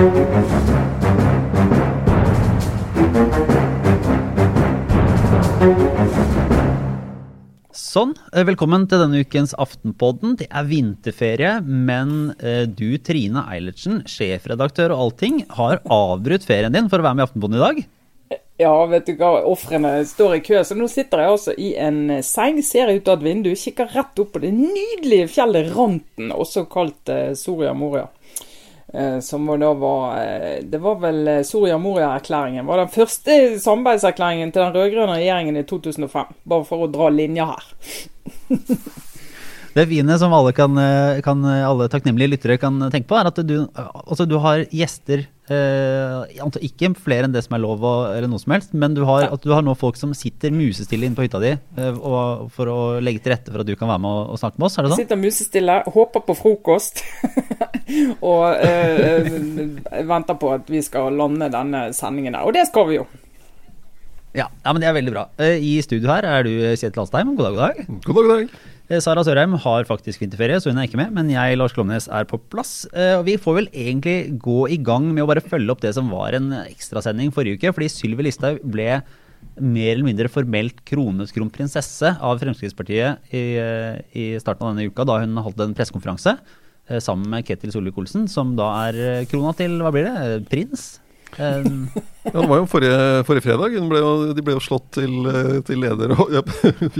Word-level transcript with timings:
Sånn. 0.00 0.08
eh, 8.32 8.46
Velkommen 8.48 8.88
til 8.88 8.96
denne 8.96 9.20
ukens 9.20 9.52
Aftenpodden. 9.60 10.40
Det 10.40 10.48
er 10.48 10.64
vinterferie, 10.64 11.60
men 11.60 12.32
eh, 12.40 12.64
du 12.64 12.96
Trine 13.04 13.44
Eilertsen, 13.52 14.08
sjefredaktør 14.08 14.96
og 14.96 15.04
allting, 15.04 15.44
har 15.52 15.84
avbrutt 15.84 16.48
ferien 16.48 16.72
din 16.72 16.88
for 16.88 16.96
å 17.02 17.04
være 17.04 17.18
med 17.18 17.26
i 17.26 17.28
Aftenpodden 17.28 17.60
i 17.60 17.64
dag. 17.66 17.82
Ja, 18.60 18.72
vet 18.88 19.04
du 19.04 19.20
hva, 19.20 19.44
ofrene 19.52 19.98
står 20.08 20.38
i 20.38 20.40
kø, 20.48 20.62
så 20.64 20.78
nå 20.80 20.88
sitter 20.88 21.26
jeg 21.26 21.34
altså 21.34 21.52
i 21.60 21.74
en 21.76 22.24
seng, 22.24 22.64
ser 22.64 22.88
ut 22.88 23.12
av 23.12 23.20
et 23.20 23.28
vindu, 23.28 23.52
kikker 23.52 23.92
rett 23.92 24.24
opp 24.24 24.32
på 24.32 24.40
det 24.46 24.54
nydelige 24.56 25.28
fjellet 25.36 25.68
Ranten, 25.76 26.32
også 26.32 26.64
kalt 26.72 27.12
eh, 27.12 27.36
Soria 27.36 27.76
Moria. 27.76 28.08
Eh, 28.94 29.20
som 29.20 29.46
da 29.60 29.72
var 29.74 30.18
eh, 30.18 30.62
Det 30.62 30.78
var 30.78 30.96
vel 30.98 31.28
eh, 31.28 31.42
Soria 31.42 31.78
Moria-erklæringen. 31.78 32.66
Var 32.66 32.82
den 32.82 32.88
første 32.90 33.36
samarbeidserklæringen 33.62 34.50
til 34.52 34.64
den 34.64 34.74
rød-grønne 34.74 35.18
regjeringen 35.20 35.60
i 35.60 35.62
2005. 35.62 36.34
Bare 36.50 36.66
for 36.66 36.86
å 36.86 36.90
dra 36.90 37.10
linja 37.14 37.52
her. 37.52 37.68
Det 39.70 39.84
fine 39.86 40.16
som 40.18 40.32
alle, 40.34 40.50
kan, 40.50 40.74
kan, 41.22 41.44
alle 41.46 41.86
takknemlige 41.86 42.32
lyttere 42.32 42.56
kan 42.58 42.88
tenke 42.90 43.06
på, 43.06 43.14
er 43.14 43.28
at 43.30 43.36
du, 43.46 43.54
altså 43.78 44.26
du 44.26 44.34
har 44.42 44.64
gjester 44.74 45.28
eh, 45.52 46.60
Ikke 46.66 46.90
flere 46.98 47.28
enn 47.28 47.34
det 47.34 47.42
som 47.46 47.56
er 47.56 47.62
lov, 47.62 47.84
eller 48.14 48.28
noe 48.30 48.42
som 48.42 48.54
helst, 48.54 48.74
men 48.76 48.94
du 48.96 49.02
har, 49.08 49.28
at 49.34 49.44
du 49.44 49.52
har 49.54 49.64
nå 49.66 49.74
folk 49.78 49.98
som 50.00 50.14
sitter 50.16 50.54
musestille 50.54 51.08
inne 51.08 51.18
på 51.18 51.26
hytta 51.26 51.40
di 51.42 51.52
eh, 51.54 51.98
og, 51.98 52.48
for 52.54 52.70
å 52.70 52.80
legge 53.02 53.24
til 53.24 53.34
rette 53.34 53.52
for 53.52 53.64
at 53.64 53.68
du 53.68 53.74
kan 53.78 53.90
være 53.90 54.04
med 54.04 54.10
og, 54.10 54.34
og 54.34 54.42
snakke 54.42 54.60
med 54.60 54.68
oss. 54.70 54.78
Er 54.78 54.86
det 54.86 54.92
sånn? 54.94 55.02
Sitter 55.04 55.20
musestille, 55.20 55.78
håper 55.96 56.26
på 56.26 56.38
frokost. 56.38 57.04
og 58.32 58.44
eh, 58.62 59.32
venter 60.06 60.38
på 60.40 60.54
at 60.54 60.70
vi 60.70 60.84
skal 60.86 61.14
lande 61.18 61.50
denne 61.52 61.88
sendingen 61.96 62.38
der. 62.38 62.46
Og 62.46 62.56
det 62.56 62.68
skal 62.70 62.88
vi 62.90 63.00
jo. 63.00 63.08
Ja, 64.30 64.46
ja, 64.46 64.70
men 64.70 64.78
det 64.78 64.86
er 64.86 64.94
veldig 64.94 65.14
bra. 65.14 65.24
Eh, 65.42 65.58
I 65.58 65.80
studio 65.82 66.12
her 66.12 66.26
er 66.28 66.46
du 66.46 66.52
Kjetil 66.78 67.02
Alstheim. 67.02 67.34
God 67.34 67.50
dag, 67.50 67.56
god 67.56 67.64
dag. 67.64 68.02
God 68.06 68.20
dag, 68.20 68.28
god 68.28 68.36
dag. 68.36 68.69
Eh, 68.90 68.98
Sara 68.98 69.22
Sørheim 69.22 69.52
har 69.62 69.86
faktisk 69.86 70.18
vinterferie, 70.24 70.58
så 70.58 70.72
hun 70.72 70.80
er 70.82 70.88
ikke 70.88 70.98
med. 70.98 71.12
Men 71.14 71.28
jeg, 71.30 71.58
Lars 71.60 71.74
Klomnes, 71.76 72.08
er 72.10 72.26
på 72.26 72.40
plass. 72.50 72.88
Eh, 72.90 73.14
Og 73.20 73.24
vi 73.28 73.36
får 73.38 73.60
vel 73.60 73.68
egentlig 73.70 74.36
gå 74.42 74.64
i 74.68 74.78
gang 74.82 75.12
med 75.14 75.22
å 75.22 75.28
bare 75.30 75.44
følge 75.44 75.70
opp 75.70 75.84
det 75.84 75.94
som 75.94 76.10
var 76.10 76.34
en 76.34 76.50
ekstrasending 76.64 77.30
forrige 77.30 77.60
uke. 77.60 77.72
Fordi 77.76 77.90
Sylvi 77.92 78.26
Listhaug 78.26 78.58
ble 78.66 79.02
mer 79.60 79.92
eller 79.94 80.04
mindre 80.04 80.28
formelt 80.28 80.82
kronet 80.84 81.30
kronprinsesse 81.32 82.16
av 82.18 82.40
Fremskrittspartiet 82.42 83.30
i, 83.32 83.44
eh, 83.62 84.02
i 84.12 84.26
starten 84.42 84.66
av 84.66 84.74
denne 84.74 84.90
uka, 84.90 85.06
da 85.06 85.20
hun 85.22 85.38
holdt 85.38 85.60
en 85.60 85.74
pressekonferanse 85.74 86.38
sammen 86.98 87.28
med 87.30 87.46
Ketil 87.46 87.70
Solvik-Olsen, 87.70 88.28
som 88.28 88.56
da 88.56 88.88
er 88.88 89.24
krona 89.30 89.54
til, 89.54 89.78
hva 89.78 89.92
blir 89.94 90.08
det, 90.08 90.48
prins? 90.50 90.98
Eh, 91.38 92.00
Ja, 92.30 92.36
det 92.36 92.48
var 92.50 92.58
jo 92.60 92.66
forrige, 92.68 92.96
forrige 93.24 93.46
fredag. 93.46 93.76
Ble 93.88 94.00
jo, 94.02 94.10
de 94.36 94.42
ble 94.44 94.52
jo 94.58 94.60
slått 94.62 94.90
til, 94.98 95.14
til 95.66 95.80
leder 95.80 96.12
og 96.12 96.28
ja, 96.36 96.42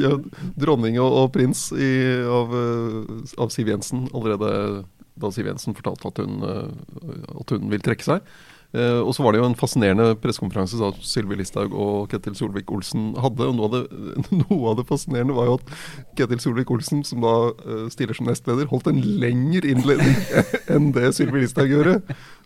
ja, 0.00 0.14
dronning 0.56 0.97
og, 1.03 1.12
og 1.25 1.33
prins 1.34 1.67
i, 1.77 1.91
av, 2.25 2.55
eh, 2.56 3.19
av 3.41 3.53
Siv 3.53 3.69
Jensen 3.69 4.06
allerede 4.14 4.84
da 5.20 5.28
Siv 5.34 5.51
Jensen 5.51 5.77
fortalte 5.77 6.08
at 6.08 6.23
hun, 6.23 6.41
eh, 6.41 7.20
at 7.42 7.53
hun 7.53 7.69
vil 7.73 7.84
trekke 7.84 8.06
seg. 8.06 8.33
Eh, 8.71 9.01
og 9.03 9.11
så 9.17 9.25
var 9.25 9.35
det 9.35 9.41
jo 9.41 9.47
en 9.49 9.57
fascinerende 9.59 10.13
pressekonferanse 10.23 10.79
som 10.79 10.95
Sylvi 11.03 11.35
Listhaug 11.41 11.73
og 11.75 12.05
Ketil 12.13 12.37
Solvik-Olsen 12.39 13.09
hadde. 13.19 13.49
Og 13.51 13.57
noe 13.59 13.67
av, 13.67 13.73
det, 13.75 14.31
noe 14.45 14.61
av 14.71 14.77
det 14.79 14.85
fascinerende 14.87 15.35
var 15.35 15.49
jo 15.49 15.57
at 15.59 15.73
Ketil 16.21 16.43
Solvik-Olsen, 16.45 17.01
som 17.09 17.25
da 17.25 17.33
eh, 17.67 17.87
stiller 17.91 18.15
som 18.15 18.29
nestleder, 18.31 18.69
holdt 18.71 18.87
en 18.93 19.01
lengre 19.23 19.73
innledning 19.73 20.15
enn 20.77 20.93
det 20.95 21.11
Sylvi 21.19 21.43
Listhaug 21.43 21.73
gjorde. 21.75 21.97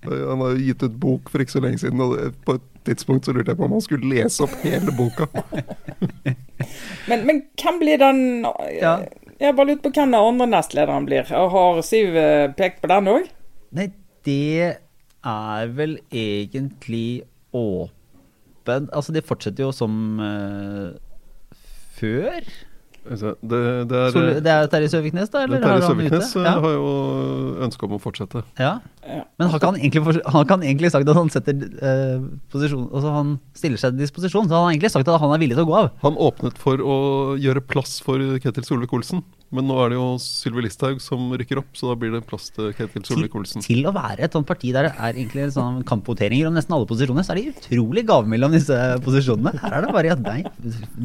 Eh, 0.06 0.22
Han 0.30 0.40
har 0.46 0.54
jo 0.56 0.64
gitt 0.70 0.86
ut 0.86 0.96
bok 1.02 1.28
for 1.32 1.44
ikke 1.44 1.58
så 1.58 1.64
lenge 1.66 1.82
siden, 1.84 2.00
og 2.00 2.16
det- 2.16 2.30
på 2.48 2.56
et 2.56 2.64
tidspunkt 2.88 3.24
så 3.28 3.32
lurte 3.32 3.52
jeg 3.52 3.56
på 3.60 3.64
om 3.68 3.72
han 3.76 3.84
skulle 3.84 4.08
lese 4.10 4.44
opp 4.44 4.56
hele 4.64 4.92
boka. 4.96 5.28
Men, 7.08 7.22
men 7.26 7.38
hvem 7.60 7.78
blir 7.80 7.98
den 8.00 8.20
Ja. 8.80 8.94
Jeg 9.40 9.56
bare 9.58 9.66
lurer 9.72 9.80
på 9.82 9.90
hvem 9.92 10.12
den 10.12 10.20
andre 10.20 10.46
nestlederen 10.48 11.04
blir. 11.08 11.26
Har 11.28 11.80
Siv 11.84 12.14
pekt 12.56 12.80
på 12.80 12.88
den 12.88 13.08
òg? 13.10 13.26
Nei, 13.76 13.88
det 14.24 14.76
er 15.24 15.72
vel 15.76 15.98
egentlig 16.12 17.24
åpen 17.54 18.88
Altså, 18.92 19.12
de 19.12 19.20
fortsetter 19.24 19.66
jo 19.66 19.72
som 19.76 19.92
uh, 20.20 20.94
før. 21.98 22.46
Altså, 23.04 23.34
Det, 23.44 23.58
det 23.90 23.98
er, 23.98 24.06
Sol 24.14 24.28
det 24.40 24.48
er 24.48 24.68
Terje 24.72 24.88
Søviknes, 24.88 25.28
da? 25.28 25.42
Eller 25.44 25.60
Terje 25.60 25.74
har 25.74 25.82
han 25.84 25.90
Søviknes 25.90 26.30
eh, 26.40 26.46
Ja. 26.46 26.54
har 26.64 26.72
jo 26.72 26.86
ønske 27.66 27.84
om 27.84 27.92
å 27.98 28.00
fortsette. 28.00 28.40
ja. 28.58 28.78
Ja. 29.04 29.20
Men 29.36 29.50
har 29.52 29.60
ikke 29.60 29.68
han 29.68 29.76
egentlig, 29.76 30.22
han 30.32 30.46
kan 30.48 30.62
egentlig 30.64 30.88
sagt 30.94 31.08
at 31.12 31.18
han 31.18 31.28
setter 31.28 31.58
uh, 31.84 32.22
posisjon 32.48 32.86
Altså 32.88 33.10
han 33.12 33.34
stiller 33.52 33.76
seg 33.82 33.92
til 33.92 34.00
disposisjon, 34.00 34.48
så 34.48 34.56
han 34.56 34.64
har 34.64 34.72
egentlig 34.72 34.90
sagt 34.94 35.10
at 35.12 35.20
han 35.20 35.34
er 35.36 35.42
villig 35.42 35.58
til 35.58 35.66
å 35.66 35.68
gå 35.68 35.76
av. 35.82 35.90
Han 36.06 36.16
åpnet 36.16 36.56
for 36.56 36.80
å 36.80 36.96
gjøre 37.36 37.60
plass 37.68 37.98
for 38.00 38.16
Ketil 38.40 38.64
Solvik-Olsen, 38.64 39.20
men 39.54 39.66
nå 39.68 39.76
er 39.82 39.92
det 39.92 39.98
jo 39.98 40.06
Sylvi 40.22 40.64
Listhaug 40.64 41.00
som 41.02 41.28
rykker 41.36 41.60
opp, 41.60 41.68
så 41.78 41.90
da 41.90 41.96
blir 42.00 42.14
det 42.14 42.22
plass 42.26 42.48
til 42.54 42.72
Ketil 42.74 43.04
Solvik-Olsen. 43.06 43.62
til 43.64 43.84
å 43.86 43.92
være 43.94 44.26
et 44.26 44.34
sånt 44.34 44.48
parti 44.48 44.72
der 44.74 44.88
det 44.88 44.94
er 44.94 45.12
egentlig 45.12 45.50
sånn 45.54 45.82
kampvoteringer 45.86 46.48
om 46.48 46.56
nesten 46.56 46.74
alle 46.74 46.88
posisjoner, 46.90 47.26
så 47.26 47.34
er 47.34 47.40
de 47.40 47.52
utrolig 47.52 48.06
gave 48.08 48.30
mellom 48.30 48.54
disse 48.56 48.78
posisjonene. 49.04 49.54
Her 49.62 49.78
er 49.78 49.86
det 49.86 49.94
bare 49.94 50.10
ja, 50.10 50.18
deg, 50.18 50.48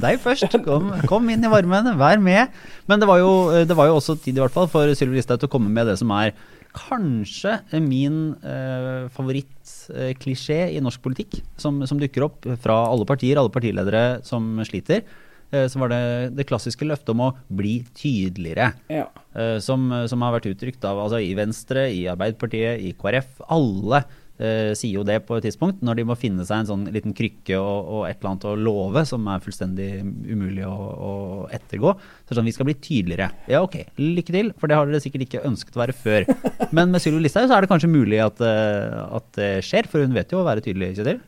deg 0.05 0.21
først. 0.23 0.57
Kom, 0.65 0.93
kom 1.09 1.29
inn 1.29 1.45
i 1.45 1.51
varmen, 1.51 1.91
vær 1.99 2.23
med. 2.23 2.55
Men 2.89 3.01
det 3.01 3.09
var 3.09 3.21
jo, 3.21 3.33
det 3.69 3.77
var 3.77 3.91
jo 3.91 3.99
også 3.99 4.17
tid 4.23 4.39
i 4.39 4.43
hvert 4.43 4.55
fall 4.55 4.69
for 4.71 4.97
Sylvi 4.97 5.19
Listhaug 5.19 5.43
til 5.43 5.51
å 5.51 5.53
komme 5.57 5.69
med 5.73 5.91
det 5.91 5.99
som 6.01 6.13
er 6.17 6.33
kanskje 6.75 7.55
min 7.81 8.19
eh, 8.45 9.07
favorittklisjé 9.13 10.59
i 10.75 10.81
norsk 10.83 11.01
politikk, 11.05 11.39
som, 11.59 11.81
som 11.89 12.01
dukker 12.01 12.27
opp 12.27 12.45
fra 12.63 12.83
alle 12.89 13.07
partier, 13.09 13.39
alle 13.41 13.53
partiledere 13.53 14.21
som 14.27 14.57
sliter. 14.67 15.05
Eh, 15.51 15.67
så 15.71 15.81
var 15.81 15.93
det 15.93 16.01
det 16.37 16.47
klassiske 16.49 16.87
løftet 16.87 17.13
om 17.15 17.25
å 17.27 17.33
bli 17.47 17.79
tydeligere. 17.97 18.71
Ja. 18.91 19.07
Eh, 19.33 19.57
som, 19.63 19.89
som 20.09 20.25
har 20.25 20.37
vært 20.37 20.49
uttrykt 20.51 20.85
av 20.85 21.01
altså, 21.05 21.21
i 21.23 21.35
Venstre, 21.37 21.89
i 21.93 22.05
Arbeiderpartiet, 22.11 22.81
i 22.85 22.93
KrF. 22.97 23.39
Alle 23.49 24.03
eh, 24.39 24.71
sier 24.77 24.99
jo 24.99 25.05
det 25.07 25.19
på 25.27 25.37
et 25.37 25.47
tidspunkt, 25.47 25.81
når 25.85 25.99
de 25.99 26.05
må 26.09 26.17
finne 26.19 26.45
seg 26.47 26.61
en 26.61 26.69
sånn 26.69 26.85
liten 26.93 27.15
krykke 27.17 27.57
og, 27.59 27.89
og 27.89 28.03
et 28.07 28.19
eller 28.19 28.31
annet 28.31 28.47
å 28.49 28.55
love 28.59 29.03
som 29.09 29.25
er 29.31 29.43
fullstendig 29.43 29.89
umulig 30.29 30.67
å, 30.67 30.75
å 30.75 31.13
ettergå. 31.55 31.95
Så 32.27 32.37
sånn, 32.37 32.47
vi 32.49 32.55
skal 32.55 32.69
bli 32.69 32.77
tydeligere. 32.77 33.31
Ja, 33.51 33.63
ok, 33.65 33.81
lykke 33.99 34.35
til, 34.35 34.53
for 34.59 34.71
det 34.71 34.79
har 34.79 34.89
dere 34.89 35.03
sikkert 35.03 35.27
ikke 35.27 35.45
ønsket 35.49 35.77
å 35.77 35.83
være 35.83 35.97
før. 35.97 36.29
Men 36.75 36.93
med 36.93 37.03
Sylvi 37.03 37.25
Listhaug 37.25 37.49
så 37.49 37.57
er 37.57 37.65
det 37.65 37.73
kanskje 37.73 37.91
mulig 37.91 38.21
at, 38.23 38.41
eh, 38.45 39.01
at 39.19 39.33
det 39.39 39.51
skjer, 39.67 39.89
for 39.89 40.05
hun 40.05 40.15
vet 40.15 40.33
jo 40.33 40.43
å 40.43 40.47
være 40.47 40.63
tydelig, 40.65 40.93
Kjetil. 40.99 41.21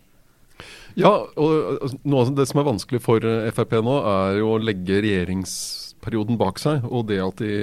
Ja, 0.99 1.11
og 1.39 1.53
altså, 1.81 1.99
noe 2.03 2.25
av 2.25 2.33
det 2.35 2.47
som 2.49 2.61
er 2.61 2.67
vanskelig 2.67 3.01
for 3.03 3.25
eh, 3.27 3.51
Frp 3.55 3.77
nå, 3.85 3.95
er 4.07 4.39
jo 4.41 4.55
å 4.55 4.61
legge 4.61 4.99
regjeringsperioden 5.03 6.39
bak 6.41 6.59
seg. 6.61 6.87
Og 6.89 7.07
det 7.11 7.21
at 7.23 7.43
de 7.43 7.53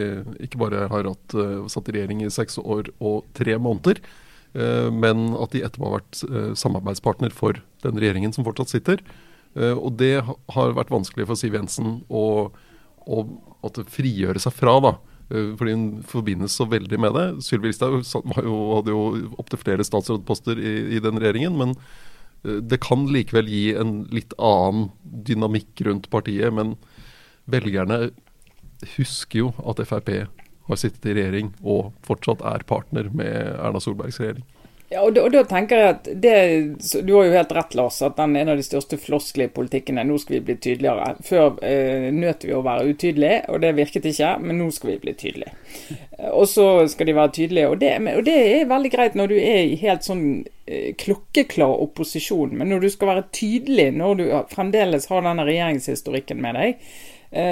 ikke 0.45 0.61
bare 0.63 0.87
har 0.93 1.11
hatt, 1.11 1.37
eh, 1.37 1.61
satt 1.73 1.91
i 1.91 1.99
regjering 1.99 2.25
i 2.25 2.33
seks 2.33 2.61
år 2.63 2.93
og 2.99 3.29
tre 3.39 3.59
måneder, 3.61 4.01
eh, 4.55 4.89
men 4.95 5.33
at 5.37 5.55
de 5.55 5.65
etterpå 5.67 5.91
har 5.91 6.01
vært 6.01 6.23
samarbeidspartner 6.59 7.35
for 7.35 7.61
den 7.85 8.01
regjeringen 8.01 8.35
som 8.35 8.47
fortsatt 8.49 8.73
sitter. 8.73 9.05
Og 9.59 9.97
det 9.99 10.21
har 10.23 10.75
vært 10.77 10.91
vanskelig 10.93 11.25
for 11.27 11.39
Siv 11.41 11.55
Jensen 11.57 12.03
å, 12.13 12.51
å 13.09 13.23
måtte 13.65 13.83
frigjøre 13.91 14.39
seg 14.39 14.55
fra, 14.55 14.75
da. 14.85 14.93
Fordi 15.29 15.73
hun 15.73 15.87
forbindes 16.07 16.55
så 16.55 16.67
veldig 16.69 17.01
med 17.01 17.17
det. 17.17 17.25
Sylvi 17.43 17.73
Listhaug 17.73 18.05
hadde 18.37 18.93
jo 18.93 19.01
opptil 19.41 19.59
flere 19.59 19.87
statsrådposter 19.89 20.61
i, 20.61 20.75
i 20.95 21.01
den 21.03 21.19
regjeringen. 21.19 21.57
men 21.59 21.75
Det 22.43 22.79
kan 22.85 23.07
likevel 23.11 23.49
gi 23.51 23.65
en 23.77 24.03
litt 24.15 24.35
annen 24.39 24.91
dynamikk 25.03 25.83
rundt 25.89 26.11
partiet, 26.13 26.53
men 26.55 26.77
velgerne 27.51 28.11
husker 28.97 29.43
jo 29.43 29.49
at 29.67 29.83
Frp 29.89 30.13
har 30.69 30.79
sittet 30.79 31.09
i 31.09 31.17
regjering 31.17 31.51
og 31.65 31.95
fortsatt 32.07 32.45
er 32.47 32.65
partner 32.69 33.09
med 33.11 33.33
Erna 33.57 33.81
Solbergs 33.83 34.21
regjering. 34.21 34.45
Ja, 34.89 35.03
og 35.05 35.13
da, 35.13 35.21
og 35.27 35.35
da 35.35 35.43
tenker 35.45 35.77
jeg 35.83 35.89
at 35.93 36.07
det, 36.23 36.35
Du 37.05 37.11
har 37.19 37.27
jo 37.29 37.35
helt 37.35 37.51
rett, 37.53 37.75
Lars, 37.77 37.99
at 38.01 38.17
den 38.17 38.37
er 38.37 38.47
en 38.47 38.53
av 38.55 38.61
de 38.61 38.65
største 38.65 38.97
floskelige 38.97 39.53
politikkene. 39.53 40.05
nå 40.09 40.17
skal 40.19 40.39
vi 40.39 40.45
bli 40.47 40.57
tydeligere. 40.65 41.11
Før 41.29 41.59
eh, 41.61 42.07
nøt 42.15 42.47
vi 42.49 42.55
å 42.57 42.63
være 42.65 42.89
utydelige, 42.95 43.43
og 43.53 43.61
det 43.61 43.75
virket 43.77 44.09
ikke, 44.09 44.31
men 44.41 44.59
nå 44.63 44.71
skal 44.73 44.95
vi 44.95 44.99
bli 45.03 45.15
tydelige. 45.21 45.53
Eh, 46.17 46.31
Og 46.33 46.49
så 46.49 46.89
skal 46.89 47.11
de 47.11 47.17
være 47.21 47.35
tydelige, 47.37 47.69
og 47.69 47.79
det, 47.83 47.93
og 48.17 48.25
det 48.25 48.39
er 48.39 48.73
veldig 48.73 48.95
greit 48.97 49.19
når 49.21 49.29
du 49.35 49.37
er 49.37 49.61
i 49.67 49.77
helt 49.83 50.09
sånn 50.09 50.25
eh, 50.65 50.95
klokkeklar 51.05 51.77
opposisjon, 51.85 52.57
men 52.57 52.73
når 52.73 52.87
du 52.87 52.91
skal 52.97 53.13
være 53.13 53.29
tydelig, 53.33 53.91
når 53.93 54.17
du 54.23 54.25
fremdeles 54.55 55.11
har 55.13 55.29
denne 55.29 55.45
regjeringshistorikken 55.53 56.41
med 56.41 56.57
deg, 56.63 56.91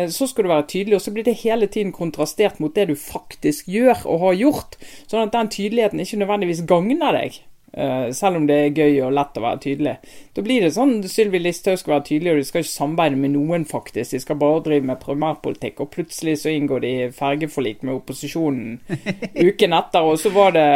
så 0.09 0.27
skal 0.29 0.47
du 0.47 0.49
være 0.49 0.69
tydelig, 0.73 0.97
og 0.97 1.03
så 1.05 1.13
blir 1.13 1.27
det 1.27 1.35
hele 1.43 1.67
tiden 1.69 1.91
kontrastert 1.93 2.61
mot 2.63 2.73
det 2.75 2.87
du 2.89 2.95
faktisk 2.97 3.69
gjør 3.69 4.07
og 4.09 4.23
har 4.23 4.39
gjort. 4.41 4.79
Sånn 5.05 5.27
at 5.27 5.35
den 5.35 5.53
tydeligheten 5.53 6.01
ikke 6.01 6.23
nødvendigvis 6.23 6.65
gagner 6.71 7.19
deg. 7.19 7.37
Uh, 7.77 8.09
selv 8.13 8.39
om 8.39 8.47
det 8.49 8.55
er 8.57 8.79
gøy 8.79 9.03
og 9.05 9.13
lett 9.13 9.37
å 9.37 9.43
være 9.45 9.61
tydelig. 9.61 9.93
Da 10.33 10.43
blir 10.45 10.63
det 10.65 10.71
sånn 10.73 10.95
Sylvi 11.13 11.43
Listhaug 11.43 11.77
skal 11.77 11.99
være 11.99 12.07
tydelig, 12.07 12.33
og 12.33 12.39
de 12.41 12.47
skal 12.49 12.63
ikke 12.65 12.73
samarbeide 12.73 13.19
med 13.21 13.35
noen, 13.35 13.67
faktisk. 13.69 14.15
De 14.15 14.21
skal 14.23 14.39
bare 14.41 14.63
drive 14.65 14.89
med 14.89 15.03
primærpolitikk, 15.03 15.83
og 15.85 15.91
plutselig 15.93 16.39
så 16.41 16.55
inngår 16.55 16.81
de 16.87 16.95
fergeforlik 17.19 17.85
med 17.85 17.99
opposisjonen 17.99 18.79
uken 19.51 19.77
etter, 19.77 20.09
og 20.09 20.17
så 20.23 20.33
var 20.33 20.57
det 20.57 20.67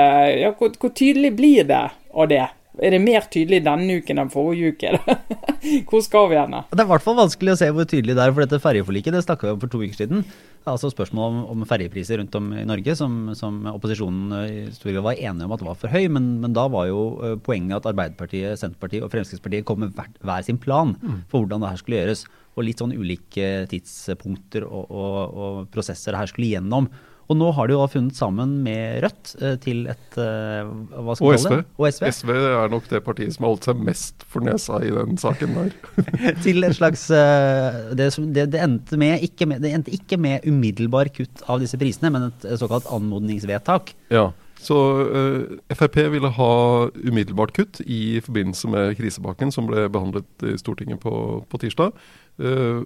Ja, 0.43 0.53
hvor, 0.59 0.75
hvor 0.77 0.93
tydelig 0.93 1.33
blir 1.41 1.65
det 1.71 1.87
av 1.89 2.29
det? 2.29 2.45
Er 2.79 2.95
det 2.95 3.01
mer 3.03 3.25
tydelig 3.27 3.65
denne 3.67 3.97
uken 3.99 4.21
enn 4.23 4.31
forrige 4.31 4.71
uke? 4.75 4.93
Hvor 5.91 6.05
skal 6.05 6.29
vi 6.31 6.39
hen? 6.39 6.55
Det 6.71 6.79
er 6.79 6.87
i 6.87 6.93
hvert 6.93 7.05
fall 7.05 7.19
vanskelig 7.19 7.53
å 7.53 7.59
se 7.59 7.67
hvor 7.75 7.87
tydelig 7.89 8.15
det 8.17 8.23
er. 8.23 8.33
For 8.33 8.45
dette 8.45 8.61
ferjeforliket 8.63 9.13
det 9.13 9.25
snakka 9.27 9.49
vi 9.49 9.53
om 9.53 9.61
for 9.61 9.73
to 9.73 9.83
uker 9.83 9.99
siden. 9.99 10.23
Altså 10.71 10.91
spørsmål 10.93 11.27
om, 11.27 11.41
om 11.53 11.67
ferjepriser 11.69 12.21
rundt 12.21 12.37
om 12.39 12.47
i 12.57 12.63
Norge, 12.69 12.95
som, 12.97 13.33
som, 13.37 13.59
opposisjonen 13.73 14.35
i 14.39 14.63
stor 14.77 14.93
grad 14.93 15.05
var 15.09 15.21
enige 15.21 15.49
om 15.49 15.55
at 15.57 15.65
var 15.67 15.79
for 15.83 15.93
høy. 15.93 16.07
Men, 16.13 16.31
men, 16.45 16.55
da 16.57 16.65
var 16.73 16.87
jo 16.89 17.03
eh, 17.27 17.37
poenget 17.43 17.81
at 17.81 17.91
Arbeiderpartiet, 17.91 18.61
Senterpartiet 18.61 19.05
og 19.05 19.13
Fremskrittspartiet 19.13 19.67
kom 19.69 19.83
med 19.85 19.93
hver, 19.99 20.09
hver 20.25 20.47
sin 20.47 20.61
plan 20.63 20.95
mm. 20.95 21.23
for 21.33 21.43
hvordan 21.43 21.65
det 21.65 21.75
her 21.75 21.83
skulle 21.83 22.01
gjøres. 22.01 22.25
Og 22.57 22.67
litt 22.67 22.81
sånn 22.83 22.97
ulike 22.97 23.51
tidspunkter 23.71 24.65
og, 24.69 24.89
og, 24.89 25.19
og 25.45 25.61
prosesser 25.75 26.15
det 26.15 26.23
her 26.23 26.33
skulle 26.33 26.55
gjennom. 26.55 26.89
Og 27.31 27.39
nå 27.39 27.53
har 27.55 27.71
de 27.71 27.77
jo 27.77 27.87
funnet 27.91 28.19
sammen 28.19 28.57
med 28.65 29.05
Rødt 29.05 29.33
eh, 29.39 29.55
til 29.63 29.85
et 29.93 30.19
eh, 30.19 30.67
hva 30.67 31.15
skal 31.15 31.29
og, 31.29 31.39
SV. 31.39 31.55
Det? 31.55 31.61
og 31.79 31.87
SV. 31.95 32.07
SV 32.17 32.35
er 32.35 32.75
nok 32.75 32.91
det 32.91 33.03
partiet 33.07 33.37
som 33.37 33.47
har 33.47 33.55
holdt 33.55 33.71
seg 33.71 33.85
mest 33.91 34.27
for 34.27 34.47
nesa 34.47 34.83
i 34.83 34.91
den 34.97 35.21
saken 35.21 35.57
der. 35.61 35.73
til 36.45 36.67
et 36.67 36.77
slags 36.77 37.07
det, 37.11 37.97
det, 37.99 38.11
det, 38.35 38.49
det, 38.57 38.63
endte 38.67 38.99
med, 39.01 39.23
ikke 39.27 39.47
med, 39.47 39.63
det 39.63 39.75
endte 39.79 39.95
ikke 39.95 40.19
med 40.21 40.47
umiddelbar 40.51 41.13
kutt 41.15 41.47
av 41.47 41.63
disse 41.63 41.79
prisene, 41.81 42.11
men 42.13 42.31
et 42.33 42.49
såkalt 42.59 42.91
anmodningsvedtak. 42.91 43.95
Ja, 44.11 44.33
så 44.61 44.77
uh, 45.09 45.45
Frp 45.73 45.97
ville 46.13 46.29
ha 46.37 46.53
umiddelbart 46.93 47.55
kutt 47.57 47.81
i 47.81 48.21
forbindelse 48.25 48.69
med 48.69 48.97
krisepakken 48.99 49.53
som 49.55 49.71
ble 49.71 49.87
behandlet 49.93 50.45
i 50.45 50.57
Stortinget 50.61 51.01
på, 51.01 51.15
på 51.49 51.61
tirsdag. 51.63 51.97
Uh, 52.41 52.85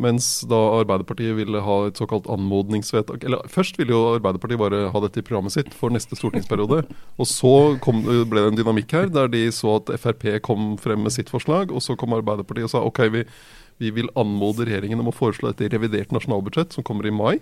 mens 0.00 0.26
da 0.50 0.58
Arbeiderpartiet 0.80 1.36
ville 1.38 1.62
ha 1.64 1.76
et 1.86 1.98
såkalt 2.00 2.26
anmodningsvedtak 2.30 3.24
Eller 3.24 3.42
først 3.50 3.78
ville 3.78 3.94
jo 3.94 4.14
Arbeiderpartiet 4.14 4.60
bare 4.60 4.88
ha 4.92 5.02
dette 5.04 5.20
i 5.20 5.26
programmet 5.26 5.54
sitt 5.54 5.72
for 5.76 5.94
neste 5.94 6.18
stortingsperiode. 6.18 6.82
Og 7.18 7.28
så 7.30 7.54
kom, 7.84 8.02
ble 8.04 8.44
det 8.44 8.52
en 8.52 8.60
dynamikk 8.60 8.94
her 8.96 9.10
der 9.12 9.30
de 9.32 9.46
så 9.54 9.78
at 9.80 9.92
Frp 10.00 10.26
kom 10.46 10.74
frem 10.82 11.04
med 11.06 11.14
sitt 11.14 11.32
forslag. 11.32 11.72
Og 11.72 11.84
så 11.84 11.98
kom 11.98 12.16
Arbeiderpartiet 12.16 12.68
og 12.68 12.74
sa 12.74 12.84
ok, 12.84 13.04
vi, 13.14 13.26
vi 13.82 13.92
vil 13.94 14.12
anmode 14.18 14.66
regjeringen 14.68 15.02
om 15.02 15.12
å 15.12 15.16
foreslå 15.16 15.52
dette 15.52 15.68
i 15.68 15.74
revidert 15.74 16.14
nasjonalbudsjett 16.14 16.76
som 16.76 16.86
kommer 16.86 17.08
i 17.08 17.14
mai. 17.14 17.38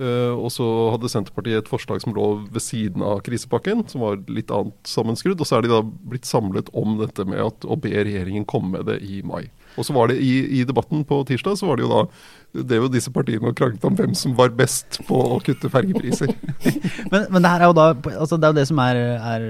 Uh, 0.00 0.32
og 0.40 0.48
så 0.50 0.66
hadde 0.94 1.10
Senterpartiet 1.12 1.60
et 1.60 1.68
forslag 1.70 2.00
som 2.02 2.14
lå 2.16 2.28
ved 2.50 2.64
siden 2.64 3.04
av 3.06 3.20
krisepakken, 3.26 3.84
som 3.92 4.02
var 4.02 4.22
litt 4.32 4.50
annet 4.50 4.88
sammenskrudd. 4.88 5.38
Og 5.38 5.48
så 5.48 5.58
er 5.58 5.66
de 5.66 5.74
da 5.74 5.82
blitt 5.84 6.26
samlet 6.28 6.72
om 6.74 6.96
dette 7.02 7.26
med 7.28 7.42
at, 7.44 7.66
å 7.68 7.76
be 7.78 7.92
regjeringen 7.92 8.48
komme 8.48 8.78
med 8.78 8.88
det 8.88 8.98
i 9.04 9.20
mai. 9.26 9.44
Og 9.78 9.86
så 9.86 9.94
var 9.96 10.10
det 10.10 10.18
i, 10.20 10.32
i, 10.60 10.64
debatten 10.68 11.04
på 11.08 11.22
tirsdag, 11.28 11.56
så 11.58 11.68
var 11.68 11.78
det 11.78 11.86
jo 11.86 11.92
da 11.92 12.04
det 12.52 12.76
er 12.76 12.82
jo 12.82 12.90
disse 12.92 13.08
partiene 13.08 13.48
og 13.48 13.56
kranglet 13.56 13.84
om 13.88 13.94
hvem 13.96 14.12
som 14.18 14.34
var 14.36 14.52
best 14.52 14.98
på 15.08 15.16
å 15.16 15.38
kutte 15.44 15.70
fergepriser. 15.72 16.34
men, 17.12 17.24
men, 17.32 17.38
det 17.40 17.48
her 17.48 17.64
er 17.64 17.70
jo 17.70 17.76
da 17.78 17.86
altså 18.12 18.36
det 18.36 18.44
er 18.44 18.52
jo 18.52 18.58
det 18.58 18.66
som 18.68 18.82
er, 18.84 19.00
er, 19.16 19.46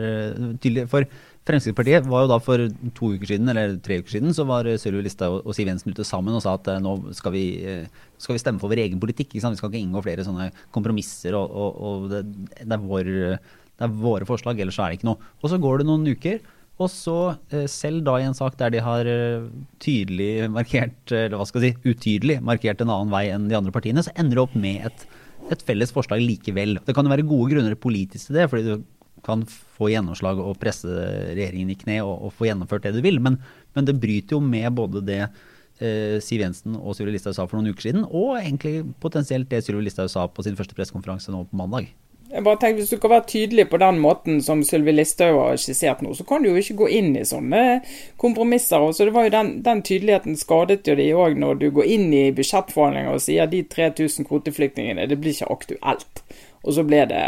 tydelig. 0.62 0.84
For 0.92 1.08
Fremskrittspartiet 1.42 2.06
var 2.06 2.22
jo 2.22 2.30
da 2.30 2.38
for 2.38 2.62
to 2.94 3.10
uker 3.16 3.32
siden, 3.32 3.50
eller 3.50 3.74
tre 3.82 3.98
uker 3.98 4.14
siden, 4.14 4.30
så 4.36 4.46
var 4.46 4.70
Sylvi 4.78 5.02
Listhaug 5.02 5.40
og 5.42 5.56
Siv 5.58 5.66
Jensen 5.66 5.90
ute 5.90 6.06
sammen 6.06 6.38
og 6.38 6.44
sa 6.44 6.54
at 6.54 6.70
eh, 6.70 6.78
nå 6.82 6.94
skal 7.18 7.34
vi, 7.34 7.44
eh, 7.66 8.06
skal 8.22 8.38
vi 8.38 8.44
stemme 8.44 8.62
for 8.62 8.70
vår 8.70 8.84
egen 8.84 9.02
politikk. 9.02 9.34
Vi 9.34 9.42
skal 9.42 9.58
ikke 9.58 9.80
inngå 9.80 10.04
flere 10.06 10.22
sånne 10.26 10.52
kompromisser, 10.74 11.34
og, 11.34 11.50
og, 11.50 11.82
og 11.82 12.08
det, 12.14 12.22
det, 12.60 12.70
er 12.70 12.86
vår, 12.86 13.10
det 13.42 13.88
er 13.88 14.00
våre 14.06 14.28
forslag, 14.28 14.62
ellers 14.62 14.78
er 14.78 14.92
det 14.92 15.00
ikke 15.00 15.10
noe. 15.10 15.32
Og 15.42 15.50
så 15.50 15.58
går 15.58 15.82
det 15.82 15.90
noen 15.90 16.06
uker. 16.14 16.38
Og 16.82 16.90
så, 16.90 17.16
eh, 17.52 17.66
selv 17.70 18.02
da 18.06 18.16
i 18.18 18.26
en 18.26 18.36
sak 18.36 18.56
der 18.60 18.72
de 18.74 18.82
har 18.82 19.08
eh, 19.08 19.48
tydelig 19.82 20.48
markert, 20.50 21.00
eller 21.10 21.38
hva 21.38 21.46
skal 21.48 21.66
jeg 21.66 21.76
si, 21.76 21.92
utydelig 21.94 22.40
markert 22.44 22.82
en 22.82 22.90
annen 22.90 23.12
vei 23.12 23.28
enn 23.30 23.50
de 23.50 23.58
andre 23.58 23.74
partiene, 23.74 24.02
så 24.02 24.14
ender 24.16 24.38
det 24.38 24.46
opp 24.46 24.56
med 24.58 24.88
et, 24.88 25.06
et 25.54 25.62
felles 25.68 25.94
forslag 25.94 26.22
likevel. 26.22 26.80
Det 26.82 26.96
kan 26.96 27.06
jo 27.06 27.14
være 27.14 27.28
gode 27.28 27.54
grunner 27.54 27.78
politisk 27.78 28.30
til 28.30 28.40
det, 28.40 28.48
fordi 28.50 28.66
du 28.72 28.84
kan 29.22 29.44
få 29.46 29.92
gjennomslag 29.92 30.40
og 30.42 30.58
presse 30.58 30.90
regjeringen 30.90 31.70
i 31.70 31.78
kne 31.78 32.00
og, 32.02 32.14
og 32.26 32.34
få 32.34 32.48
gjennomført 32.48 32.88
det 32.88 32.96
du 32.96 33.02
vil, 33.04 33.20
men, 33.22 33.38
men, 33.76 33.86
det 33.86 34.00
bryter 34.02 34.36
jo 34.36 34.42
med 34.42 34.66
både 34.74 35.02
det 35.06 35.20
eh, 35.22 36.18
Siv 36.24 36.42
Jensen 36.42 36.74
og 36.78 36.96
Sylvi 36.98 37.14
Listhaug 37.14 37.36
sa 37.36 37.46
for 37.46 37.58
noen 37.58 37.70
uker 37.70 37.86
siden, 37.86 38.06
og 38.08 38.40
egentlig 38.40 38.80
potensielt 39.02 39.50
det 39.52 39.62
Sylvi 39.62 39.86
Listhaug 39.86 40.10
sa 40.10 40.26
på 40.26 40.46
sin 40.46 40.58
første 40.58 40.74
pressekonferanse 40.78 41.34
nå 41.34 41.44
på 41.46 41.60
mandag. 41.60 41.92
Jeg 42.32 42.44
bare 42.46 42.56
tenker, 42.56 42.80
Hvis 42.80 42.90
du 42.90 42.98
kan 42.98 43.10
være 43.12 43.28
tydelig 43.28 43.66
på 43.68 43.78
den 43.78 43.98
måten 44.00 44.40
som 44.42 44.62
Sylvi 44.64 44.94
Listhaug 44.94 45.36
har 45.36 45.58
skissert 45.60 46.00
nå, 46.00 46.14
så 46.16 46.24
kan 46.24 46.42
du 46.42 46.48
jo 46.48 46.60
ikke 46.60 46.78
gå 46.80 46.88
inn 46.98 47.10
i 47.16 47.26
sånne 47.28 47.82
kompromisser. 48.16 48.80
Og 48.80 48.94
så 48.96 49.04
det 49.04 49.12
var 49.12 49.26
jo 49.26 49.34
Den, 49.34 49.50
den 49.62 49.82
tydeligheten 49.84 50.38
skadet 50.40 50.88
jo 50.88 50.96
de 50.96 51.10
òg 51.12 51.36
når 51.36 51.60
du 51.60 51.70
går 51.70 51.90
inn 51.96 52.12
i 52.16 52.30
budsjettforhandlinger 52.32 53.12
og 53.12 53.20
sier 53.20 53.50
de 53.52 53.62
3000 53.68 54.28
kvoteflyktningene, 54.28 55.08
det 55.08 55.18
blir 55.20 55.36
ikke 55.36 55.52
aktuelt. 55.52 56.22
Og 56.62 56.76
så 56.78 56.84
ble 56.88 57.02
det 57.10 57.24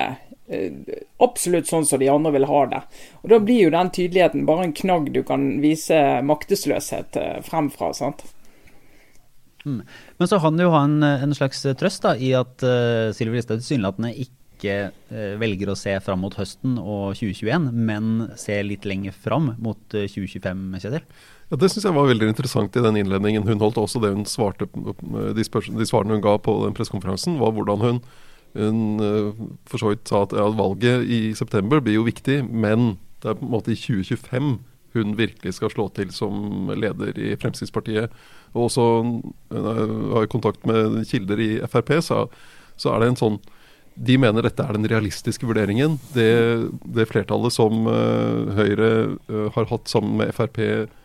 eh, 0.49 0.73
absolutt 1.21 1.69
sånn 1.69 1.85
som 1.85 2.01
de 2.01 2.09
andre 2.09 2.33
vil 2.39 2.49
ha 2.49 2.63
det. 2.73 2.81
Og 3.23 3.35
Da 3.35 3.41
blir 3.45 3.67
jo 3.67 3.75
den 3.75 3.93
tydeligheten 3.93 4.47
bare 4.49 4.71
en 4.71 4.77
knagg 4.77 5.11
du 5.13 5.21
kan 5.27 5.61
vise 5.61 6.01
maktesløshet 6.25 7.13
fremfra. 7.13 7.43
frem 7.51 7.69
fra. 7.75 7.93
sant? 7.93 8.25
Mm. 9.65 9.83
Men 10.19 10.29
så 10.29 10.41
kan 10.41 10.57
du 10.57 10.65
jo 10.65 10.73
en, 10.77 11.03
en 11.03 11.35
slags 11.35 11.61
trøst 11.77 12.05
da, 12.05 12.15
i 12.17 12.33
at 12.37 12.65
uh, 12.65 13.13
Sylvi 13.17 13.41
Listhaug 13.41 13.61
tilsynelatende 13.61 14.13
ikke 14.17 14.44
ikke 14.65 14.91
eh, 15.13 15.37
velger 15.41 15.71
å 15.71 15.77
se 15.79 15.93
fram 16.03 16.25
mot 16.25 16.35
høsten 16.39 16.79
og 16.81 17.15
2021, 17.19 17.71
men 17.75 18.11
se 18.41 18.57
litt 18.65 18.87
lenger 18.89 19.15
fram 19.15 19.53
mot 19.63 19.81
2025, 19.93 20.67
eh, 20.75 20.83
Kjetil? 20.83 21.07
Ja, 21.51 21.59
Det 21.61 21.71
syns 21.71 21.85
jeg 21.85 21.97
var 21.97 22.09
veldig 22.09 22.31
interessant 22.33 22.77
i 22.77 22.85
den 22.85 22.99
innledningen 23.03 23.47
hun 23.47 23.61
holdt. 23.61 23.79
Også 23.79 24.01
det 24.03 24.15
hun 24.15 24.25
svarte, 24.25 24.67
de, 24.67 25.45
de 25.45 25.89
svarene 25.89 26.17
hun 26.17 26.25
ga 26.25 26.39
på 26.41 26.57
den 26.65 26.77
pressekonferansen, 26.77 27.39
var 27.43 27.53
hvordan 27.55 27.85
hun, 27.85 28.05
hun 28.57 28.85
eh, 29.05 29.49
for 29.69 29.83
så 29.83 29.93
vidt 29.93 30.09
sa 30.09 30.25
at 30.25 30.37
ja, 30.37 30.49
valget 30.57 31.05
i 31.05 31.21
september 31.37 31.85
blir 31.85 32.01
jo 32.01 32.09
viktig, 32.09 32.41
men 32.49 32.97
det 33.23 33.33
er 33.33 33.39
på 33.41 33.47
en 33.47 33.57
måte 33.57 33.75
i 33.75 33.81
2025 33.81 34.57
hun 34.95 35.17
virkelig 35.19 35.57
skal 35.57 35.73
slå 35.73 35.89
til 35.91 36.13
som 36.15 36.69
leder 36.71 37.17
i 37.19 37.33
Fremskrittspartiet. 37.35 38.13
Og 38.55 38.69
også 38.69 38.85
har 39.51 40.21
jeg 40.23 40.31
kontakt 40.31 40.67
med 40.71 41.01
kilder 41.09 41.41
i 41.43 41.49
Frp, 41.67 41.97
så, 41.99 42.29
så 42.79 42.93
er 42.95 43.03
det 43.03 43.09
en 43.11 43.19
sånn 43.19 43.41
de 43.95 44.17
mener 44.19 44.43
dette 44.43 44.65
er 44.65 44.75
den 44.75 44.89
realistiske 44.91 45.47
vurderingen. 45.47 45.99
Det, 46.15 46.27
det 46.97 47.07
flertallet 47.11 47.55
som 47.55 47.87
uh, 47.87 48.51
Høyre 48.57 48.91
uh, 49.31 49.47
har 49.55 49.71
hatt 49.71 49.91
sammen 49.91 50.19
med 50.19 50.35
Frp, 50.35 50.59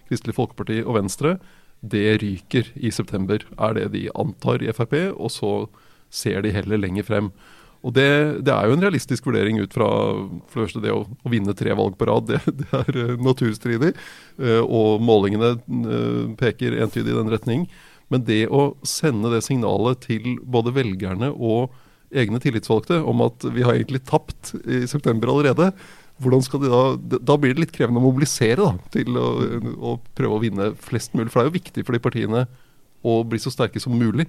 Kristelig 0.09 0.35
Folkeparti 0.37 0.81
og 0.81 0.97
Venstre, 0.97 1.37
det 1.79 2.17
ryker 2.23 2.71
i 2.75 2.89
september, 2.91 3.45
er 3.55 3.77
det 3.77 3.85
de 3.93 4.09
antar 4.17 4.65
i 4.65 4.73
Frp. 4.75 4.97
Og 5.13 5.31
så 5.31 5.53
ser 6.09 6.41
de 6.43 6.53
heller 6.55 6.81
lenger 6.81 7.05
frem. 7.07 7.29
Og 7.85 7.93
det, 7.95 8.09
det 8.43 8.51
er 8.51 8.67
jo 8.67 8.75
en 8.75 8.81
realistisk 8.83 9.29
vurdering 9.29 9.61
ut 9.61 9.71
fra 9.71 9.87
for 10.49 10.57
det 10.57 10.65
første 10.65 10.81
det 10.83 10.91
å, 10.91 11.05
å 11.07 11.31
vinne 11.31 11.55
tre 11.55 11.71
valg 11.77 11.95
på 11.95 12.09
rad. 12.09 12.27
Det, 12.33 12.55
det 12.63 12.81
er 12.81 13.13
uh, 13.13 13.21
naturstridig. 13.21 13.93
og 14.65 15.05
målingene 15.05 15.53
peker 16.39 16.81
entydig 16.81 17.13
i 17.13 17.19
den 17.21 17.31
retning. 17.31 17.69
Men 18.09 18.25
det 18.25 18.47
å 18.49 18.73
sende 18.81 19.29
det 19.29 19.43
signalet 19.45 20.01
til 20.09 20.39
både 20.41 20.73
velgerne 20.73 21.29
og 21.37 21.77
egne 22.09 22.39
tillitsvalgte 22.41 22.99
om 23.05 23.21
at 23.25 23.45
vi 23.53 23.63
har 23.65 23.77
egentlig 23.77 24.01
tapt 24.07 24.53
i 24.63 24.85
september 24.89 25.31
allerede. 25.31 25.71
Hvordan 26.19 26.43
skal 26.43 26.63
de 26.63 26.69
Da 26.69 27.19
da 27.19 27.37
blir 27.37 27.53
det 27.53 27.63
litt 27.63 27.75
krevende 27.75 28.01
å 28.01 28.07
mobilisere 28.07 28.59
da, 28.59 28.73
til 28.91 29.17
å, 29.17 29.27
å, 29.77 29.95
prøve 30.15 30.35
å 30.35 30.43
vinne 30.43 30.73
flest 30.75 31.13
mulig. 31.15 31.29
For 31.31 31.39
det 31.39 31.45
er 31.45 31.51
jo 31.51 31.59
viktig 31.59 31.85
for 31.85 31.95
de 31.95 32.03
partiene 32.03 32.45
å 33.05 33.23
bli 33.23 33.39
så 33.39 33.53
sterke 33.53 33.79
som 33.79 33.95
mulig 33.95 34.27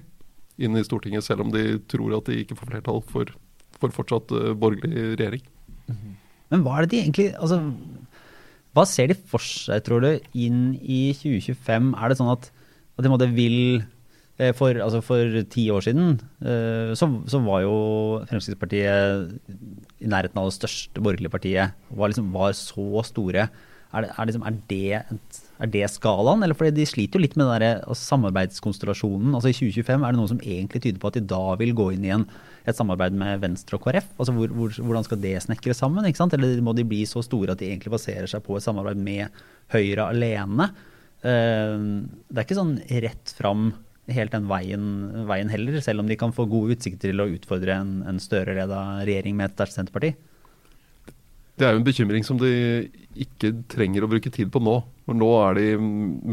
inn 0.61 0.77
i 0.77 0.83
Stortinget, 0.85 1.25
selv 1.25 1.43
om 1.45 1.51
de 1.51 1.79
tror 1.91 2.15
at 2.15 2.29
de 2.29 2.39
ikke 2.43 2.55
får 2.55 2.69
flertall 2.69 3.01
for, 3.09 3.31
for 3.79 3.91
fortsatt 3.95 4.31
uh, 4.31 4.51
borgerlig 4.53 5.17
regjering. 5.17 5.43
Mhm. 5.91 6.17
Men 6.51 6.63
hva 6.65 6.77
er 6.77 6.83
det 6.83 6.91
de 6.91 6.99
egentlig 6.99 7.25
altså, 7.39 7.61
Hva 8.75 8.83
ser 8.83 9.07
de 9.07 9.15
for 9.15 9.39
seg, 9.39 9.83
tror 9.83 10.03
du, 10.03 10.09
inn 10.35 10.75
i 10.83 11.15
2025? 11.15 11.93
Er 11.95 12.11
det 12.11 12.17
sånn 12.19 12.31
at, 12.31 12.49
at 12.99 13.07
de 13.07 13.29
vil 13.31 13.57
Eh, 13.79 14.00
for, 14.57 14.77
altså 14.81 15.01
for, 15.05 15.41
ti 15.53 15.67
år 15.69 15.83
siden 15.85 16.15
eh, 16.41 16.93
så, 16.97 17.07
så, 17.29 17.41
var 17.45 17.61
jo 17.61 17.75
Fremskrittspartiet 18.29 19.35
i 20.01 20.09
nærheten 20.09 20.39
av 20.41 20.47
det 20.49 20.55
største 20.55 21.03
borgerlige 21.03 21.33
partiet. 21.33 21.75
Var, 21.93 22.09
liksom, 22.09 22.31
var 22.33 22.55
så 22.57 23.03
store. 23.05 23.49
Er 23.91 24.05
det, 24.05 24.09
er, 24.15 24.27
liksom, 24.29 24.45
er, 24.47 24.55
det, 24.71 25.41
er 25.61 25.71
det, 25.73 25.83
skalaen? 25.91 26.41
Eller 26.45 26.55
fordi 26.57 26.71
de 26.79 26.87
sliter 26.87 27.19
jo 27.19 27.25
litt 27.25 27.35
med 27.35 27.45
den 27.45 27.59
der, 27.59 27.83
altså, 27.83 28.15
samarbeidskonstellasjonen. 28.15 29.35
Altså 29.35 29.51
I 29.51 29.57
2025 29.57 30.07
er 30.07 30.15
det 30.15 30.21
noe 30.21 30.31
som 30.31 30.41
egentlig 30.41 30.81
tyder 30.87 31.01
på 31.03 31.11
at 31.11 31.19
de 31.19 31.25
da 31.33 31.41
vil 31.59 31.75
gå 31.77 31.89
inn 31.97 32.07
i 32.07 32.13
en, 32.15 32.25
et 32.65 32.77
samarbeid 32.77 33.17
med 33.19 33.43
Venstre 33.43 33.77
og 33.77 33.85
KrF. 33.85 34.09
Altså 34.15 34.35
hvor, 34.37 34.55
hvor, 34.57 34.73
Hvordan 34.79 35.05
skal 35.05 35.21
det 35.21 35.35
snekres 35.45 35.83
sammen? 35.83 36.07
ikke 36.07 36.23
sant? 36.23 36.33
Eller 36.39 36.63
må 36.63 36.73
de 36.77 36.87
bli 36.87 37.03
så 37.09 37.23
store 37.25 37.53
at 37.53 37.61
de 37.61 37.69
egentlig 37.69 37.93
baserer 37.93 38.31
seg 38.31 38.41
på 38.47 38.57
et 38.57 38.65
samarbeid 38.65 39.03
med 39.03 39.43
Høyre 39.75 40.09
alene? 40.15 40.71
Uh, 41.21 42.07
det 42.31 42.39
er 42.39 42.47
ikke 42.47 42.57
sånn 42.57 42.77
rett 43.03 43.35
fram 43.37 43.73
helt 44.15 44.33
den 44.35 44.47
veien, 44.49 44.83
veien, 45.29 45.49
heller, 45.51 45.79
selv 45.83 46.03
om 46.03 46.07
de 46.09 46.17
kan 46.19 46.33
få 46.35 46.43
gode 46.49 46.71
utsikter 46.77 47.11
til 47.11 47.23
å 47.23 47.29
utfordre 47.31 47.71
en, 47.81 47.91
en 48.09 48.19
Støre-leda 48.21 48.79
regjering 49.07 49.35
med 49.39 49.45
et 49.49 49.55
sterkt 49.57 49.75
Senterparti? 49.77 50.11
Det 51.59 51.67
er 51.67 51.71
jo 51.75 51.81
en 51.81 51.85
bekymring 51.85 52.23
som 52.25 52.37
de 52.41 52.51
ikke 53.21 53.51
trenger 53.69 54.01
å 54.01 54.09
bruke 54.09 54.31
tid 54.33 54.49
på 54.53 54.59
nå. 54.63 54.75
For 55.05 55.13
nå 55.17 55.29
er 55.43 55.51
de 55.59 55.65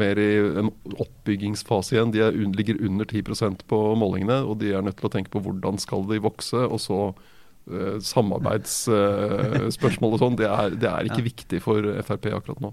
mer 0.01 0.15
i 0.21 0.29
en 0.61 0.69
oppbyggingsfase 0.95 1.95
igjen. 1.95 2.13
De 2.15 2.19
er, 2.25 2.31
ligger 2.57 2.83
under 2.87 3.05
10% 3.05 3.59
på 3.69 3.77
målingene, 3.99 4.37
og 4.47 4.53
de 4.63 4.69
er 4.73 4.85
nødt 4.85 4.97
til 5.01 5.09
å 5.09 5.13
tenke 5.13 5.33
på 5.33 5.43
hvordan 5.45 5.75
skal 5.81 6.01
de 6.09 6.17
vokse. 6.23 6.59
Og 6.65 6.79
så 6.81 6.99
uh, 7.13 7.97
samarbeidsspørsmål 8.09 10.09
uh, 10.09 10.13
og 10.15 10.19
sånn. 10.23 10.37
Det, 10.39 10.47
det, 10.79 10.89
er 10.89 11.01
ikke 11.11 11.25
ja. 11.25 11.29
viktig 11.29 11.59
for 11.67 11.79
Frp 12.07 12.23
akkurat 12.39 12.61
nå. 12.63 12.69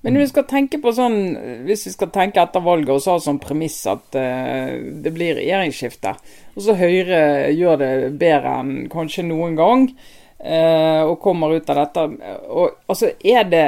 Men 0.00 0.16
vi 0.16 0.26
skal 0.30 0.46
tenke 0.48 0.78
på 0.80 0.92
sånn, 0.96 1.18
hvis 1.66 1.84
vi 1.88 1.92
skal 1.92 2.08
tenke 2.14 2.40
etter 2.40 2.62
valget 2.64 2.94
og 2.94 3.02
så 3.04 3.18
ha 3.18 3.20
som 3.20 3.40
premiss 3.42 3.82
at 3.90 4.16
uh, 4.16 4.70
det 5.04 5.12
blir 5.12 5.36
regjeringsskifte, 5.36 6.14
og 6.56 6.64
så 6.64 6.76
Høyre 6.78 7.50
gjør 7.52 7.82
det 7.82 7.90
bedre 8.20 8.54
enn 8.62 8.72
kanskje 8.92 9.26
noen 9.28 9.58
gang, 9.58 9.84
uh, 10.40 11.02
og 11.04 11.20
kommer 11.20 11.52
ut 11.52 11.68
av 11.68 11.82
dette 11.82 12.06
og, 12.48 12.80
altså 12.88 13.12
er 13.20 13.44
det, 13.52 13.66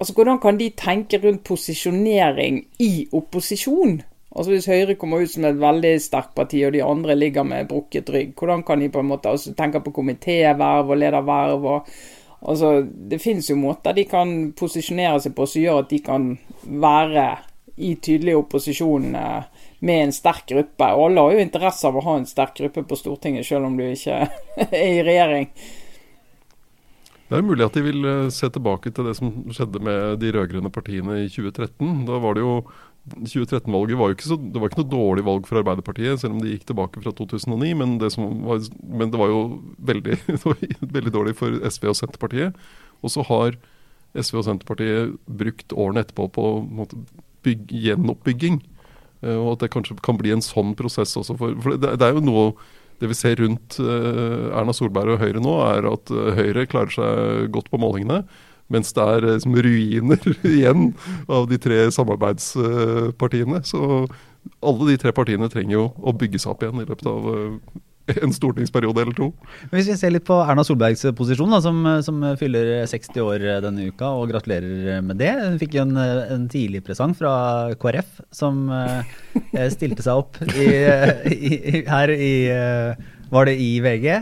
altså 0.00 0.18
Hvordan 0.18 0.42
kan 0.42 0.58
de 0.58 0.72
tenke 0.74 1.22
rundt 1.22 1.46
posisjonering 1.46 2.64
i 2.82 3.06
opposisjon? 3.14 4.00
Altså 4.36 4.52
Hvis 4.52 4.66
Høyre 4.68 4.98
kommer 4.98 5.22
ut 5.22 5.30
som 5.32 5.46
et 5.48 5.62
veldig 5.62 5.94
sterkt 6.02 6.34
parti, 6.36 6.58
og 6.66 6.74
de 6.74 6.82
andre 6.84 7.14
ligger 7.16 7.46
med 7.46 7.70
brukket 7.70 8.10
rygg, 8.12 8.34
hvordan 8.36 8.66
kan 8.66 8.82
de 8.82 8.90
på 8.92 9.00
en 9.00 9.14
måte 9.14 9.30
altså 9.30 9.54
tenke 9.56 9.80
på 9.80 9.94
komitéverv 9.94 10.90
og 10.90 10.98
lederverv? 11.00 11.64
og 11.64 11.96
Altså, 12.40 12.82
det 12.82 13.18
finnes 13.22 13.48
jo 13.50 13.56
måter 13.58 13.96
de 13.96 14.04
kan 14.08 14.32
posisjonere 14.58 15.22
seg 15.24 15.34
på 15.36 15.46
som 15.48 15.62
gjør 15.62 15.82
at 15.84 15.92
de 15.92 16.00
kan 16.04 16.34
være 16.66 17.28
i 17.76 17.94
tydelig 18.00 18.36
opposisjon 18.38 19.14
eh, 19.16 19.64
med 19.84 20.04
en 20.04 20.14
sterk 20.14 20.46
gruppe. 20.48 20.92
Og 20.96 21.10
alle 21.10 21.24
har 21.24 21.36
jo 21.36 21.42
interesse 21.44 21.88
av 21.88 21.96
å 21.96 22.04
ha 22.06 22.14
en 22.20 22.28
sterk 22.28 22.56
gruppe 22.60 22.84
på 22.88 22.98
Stortinget, 23.00 23.46
selv 23.48 23.68
om 23.68 23.76
du 23.76 23.84
ikke 23.88 24.22
er 24.68 24.86
i 24.86 25.02
regjering. 25.04 25.50
Det 27.26 27.40
er 27.40 27.42
mulig 27.42 27.66
at 27.66 27.74
de 27.74 27.82
vil 27.82 28.06
eh, 28.06 28.28
se 28.32 28.48
tilbake 28.54 28.92
til 28.94 29.08
det 29.08 29.16
som 29.18 29.32
skjedde 29.50 29.82
med 29.82 30.20
de 30.22 30.32
rød-grønne 30.36 30.72
partiene 30.72 31.24
i 31.24 31.30
2013. 31.32 32.04
Da 32.08 32.20
var 32.22 32.36
det 32.36 32.44
jo 32.44 32.60
2013-valget 33.14 33.98
var 33.98 34.10
jo 34.10 34.16
ikke, 34.16 34.26
så, 34.26 34.36
det 34.40 34.60
var 34.60 34.70
ikke 34.70 34.82
noe 34.82 34.90
dårlig 34.90 35.24
valg 35.26 35.46
for 35.46 35.60
Arbeiderpartiet, 35.60 36.20
selv 36.20 36.36
om 36.36 36.42
de 36.42 36.52
gikk 36.54 36.66
tilbake 36.66 37.02
fra 37.04 37.12
2009. 37.14 37.72
Men 37.78 37.96
det, 38.02 38.10
var, 38.18 38.64
men 38.82 39.12
det 39.12 39.20
var, 39.20 39.32
jo 39.32 39.42
veldig, 39.92 40.18
veldig, 40.96 41.12
dårlig 41.14 41.36
for 41.38 41.58
SV 41.62 41.90
og 41.92 41.98
Senterpartiet. 42.00 42.64
Og 43.04 43.12
så 43.14 43.24
har 43.28 43.58
SV 44.16 44.40
og 44.40 44.48
Senterpartiet 44.48 45.14
brukt 45.28 45.76
årene 45.76 46.02
etterpå 46.02 46.26
på 46.34 46.48
måte, 46.80 46.98
bygg, 47.46 47.70
gjenoppbygging. 47.86 48.58
Uh, 49.22 49.36
og 49.36 49.52
at 49.54 49.64
det 49.64 49.72
kanskje 49.76 49.98
kan 50.04 50.18
bli 50.18 50.34
en 50.34 50.44
sånn 50.44 50.74
prosess 50.78 51.14
også. 51.18 51.38
For, 51.38 51.54
for 51.62 51.78
det, 51.78 51.94
det, 52.00 52.08
er 52.08 52.18
jo 52.18 52.26
noe 52.26 52.50
det 53.00 53.12
vi 53.12 53.18
ser 53.18 53.38
rundt 53.38 53.78
uh, 53.78 54.50
Erna 54.56 54.74
Solberg 54.74 55.14
og 55.14 55.22
Høyre 55.22 55.42
nå, 55.44 55.56
er 55.68 55.88
at 55.92 56.12
uh, 56.12 56.34
Høyre 56.36 56.66
klarer 56.70 56.96
seg 56.96 57.54
godt 57.54 57.70
på 57.70 57.80
målingene. 57.80 58.24
Mens 58.72 58.94
det 58.96 59.02
er 59.02 59.26
liksom, 59.26 59.56
ruiner 59.66 60.30
igjen 60.56 60.88
av 61.30 61.48
de 61.50 61.58
tre 61.62 61.84
samarbeidspartiene. 61.94 63.62
Så 63.66 64.06
alle 64.62 64.92
de 64.92 65.00
tre 65.00 65.12
partiene 65.14 65.50
trenger 65.52 65.78
jo 65.78 65.90
å 66.02 66.14
bygge 66.16 66.40
seg 66.42 66.54
opp 66.54 66.64
igjen 66.64 66.82
i 66.82 66.86
løpet 66.86 67.06
av 67.10 67.28
eh, 67.32 67.76
en 68.22 68.34
stortingsperiode 68.34 69.02
eller 69.02 69.16
to. 69.18 69.28
Hvis 69.72 69.88
vi 69.90 69.96
ser 69.98 70.12
litt 70.14 70.26
på 70.26 70.38
Erna 70.38 70.62
Solbergs 70.66 71.02
posisjon, 71.18 71.50
da, 71.50 71.58
som, 71.62 71.80
som, 72.06 72.22
fyller 72.38 72.86
60 72.86 73.22
år 73.24 73.46
denne 73.64 73.88
uka, 73.90 74.12
og 74.14 74.30
gratulerer 74.30 75.02
med 75.02 75.18
det. 75.22 75.32
Hun 75.42 75.58
fikk 75.62 75.78
en, 75.82 75.94
en 75.98 76.46
tidlig 76.50 76.84
presang 76.86 77.14
fra 77.18 77.32
KrF, 77.82 78.20
som 78.34 78.66
eh, 78.70 79.70
stilte 79.76 80.06
seg 80.06 80.22
opp 80.22 80.38
i, 80.54 80.68
i, 81.34 81.82
her 81.86 82.14
i 82.14 82.34
Var 83.30 83.48
det 83.48 83.56
i 83.58 83.72
VG? 83.82 84.12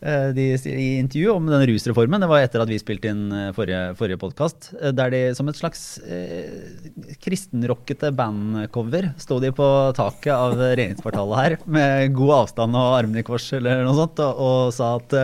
Eh, 0.00 0.28
de, 0.32 0.44
i 0.64 0.96
intervju 0.98 1.30
om 1.30 1.46
den 1.46 1.66
rusreformen. 1.68 2.22
Det 2.22 2.28
var 2.30 2.40
etter 2.40 2.62
at 2.62 2.70
vi 2.72 2.78
spilte 2.80 3.10
inn 3.12 3.26
eh, 3.36 3.50
forrige, 3.56 3.82
forrige 3.98 4.20
podkast. 4.22 4.70
Eh, 4.80 4.94
der 4.96 5.12
de 5.12 5.20
som 5.36 5.50
et 5.50 5.58
slags 5.60 5.82
eh, 6.00 6.80
kristenrockete 7.20 8.08
bandcover 8.16 9.10
sto 9.20 9.36
de 9.44 9.52
på 9.52 9.68
taket 9.98 10.32
av 10.32 10.56
regjeringskvartalet 10.56 11.42
her 11.42 11.58
med 11.68 12.16
god 12.16 12.36
avstand 12.38 12.80
og 12.80 12.96
armene 12.96 13.20
i 13.20 13.28
kors 13.28 13.50
eller 13.58 13.84
noe 13.84 13.98
sånt, 13.98 14.24
og, 14.24 14.40
og 14.40 14.72
sa 14.72 14.94
at 14.96 15.18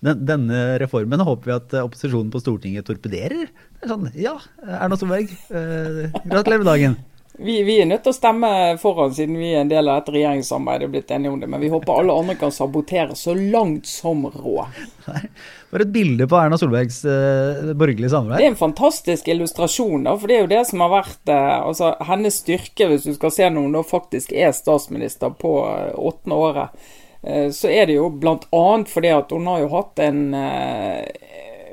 den, 0.00 0.22
denne 0.24 0.62
reformen 0.80 1.26
håper 1.26 1.50
vi 1.50 1.56
at 1.58 1.78
opposisjonen 1.82 2.30
på 2.32 2.40
Stortinget 2.40 2.86
torpederer. 2.88 3.50
Det 3.50 3.88
er 3.88 3.94
sånn, 3.96 4.10
Ja, 4.14 4.38
Erna 4.78 4.96
Solberg, 5.00 5.34
eh, 5.50 6.06
gratulerer 6.22 6.62
med 6.62 6.70
dagen. 6.70 7.00
Vi, 7.42 7.62
vi, 7.62 7.78
er 7.80 7.86
nødt 7.88 8.02
til 8.04 8.12
å 8.12 8.16
stemme 8.16 8.48
foran, 8.80 9.14
siden 9.16 9.38
vi 9.40 9.54
er 9.54 9.62
en 9.62 9.70
del 9.70 9.88
av 9.88 10.02
dette 10.02 10.12
regjeringssamarbeidet 10.12 10.90
blitt 10.92 11.12
enige 11.14 11.32
om 11.32 11.38
det. 11.40 11.48
Men 11.48 11.62
vi 11.62 11.70
håper 11.72 12.02
alle 12.02 12.16
andre 12.20 12.34
kan 12.36 12.52
sabotere 12.52 13.16
så 13.16 13.32
langt 13.38 13.88
som 13.88 14.26
råd. 14.28 14.76
Bare 15.70 15.86
et 15.86 15.94
bilde 15.94 16.26
på 16.28 16.36
Erna 16.36 16.58
Solbergs 16.60 16.98
uh, 17.08 17.72
borgerlige 17.72 18.12
samarbeid. 18.12 18.42
Det 18.42 18.48
er 18.50 18.52
en 18.52 18.60
fantastisk 18.60 19.30
illustrasjon, 19.32 20.04
da, 20.04 20.14
for 20.20 20.28
det 20.28 20.36
er 20.36 20.44
jo 20.44 20.52
det 20.52 20.62
som 20.68 20.84
har 20.84 20.92
vært 20.98 21.32
uh, 21.32 21.56
altså, 21.70 21.94
hennes 22.10 22.40
styrke, 22.42 22.90
hvis 22.90 23.08
du 23.08 23.14
skal 23.16 23.32
se 23.32 23.48
når 23.48 23.68
hun 23.68 23.78
da 23.78 23.84
faktisk 23.88 24.36
er 24.36 24.52
statsminister 24.56 25.32
på 25.40 25.54
uh, 25.64 25.94
åttende 25.96 26.42
året. 26.44 26.88
så 27.52 27.68
er 27.68 27.84
det 27.84 27.98
jo 27.98 28.06
bl.a. 28.16 28.60
fordi 28.88 29.10
at 29.12 29.32
hun 29.36 29.48
har 29.50 29.58
jo 29.60 29.66
hatt 29.74 30.00
en 30.00 30.20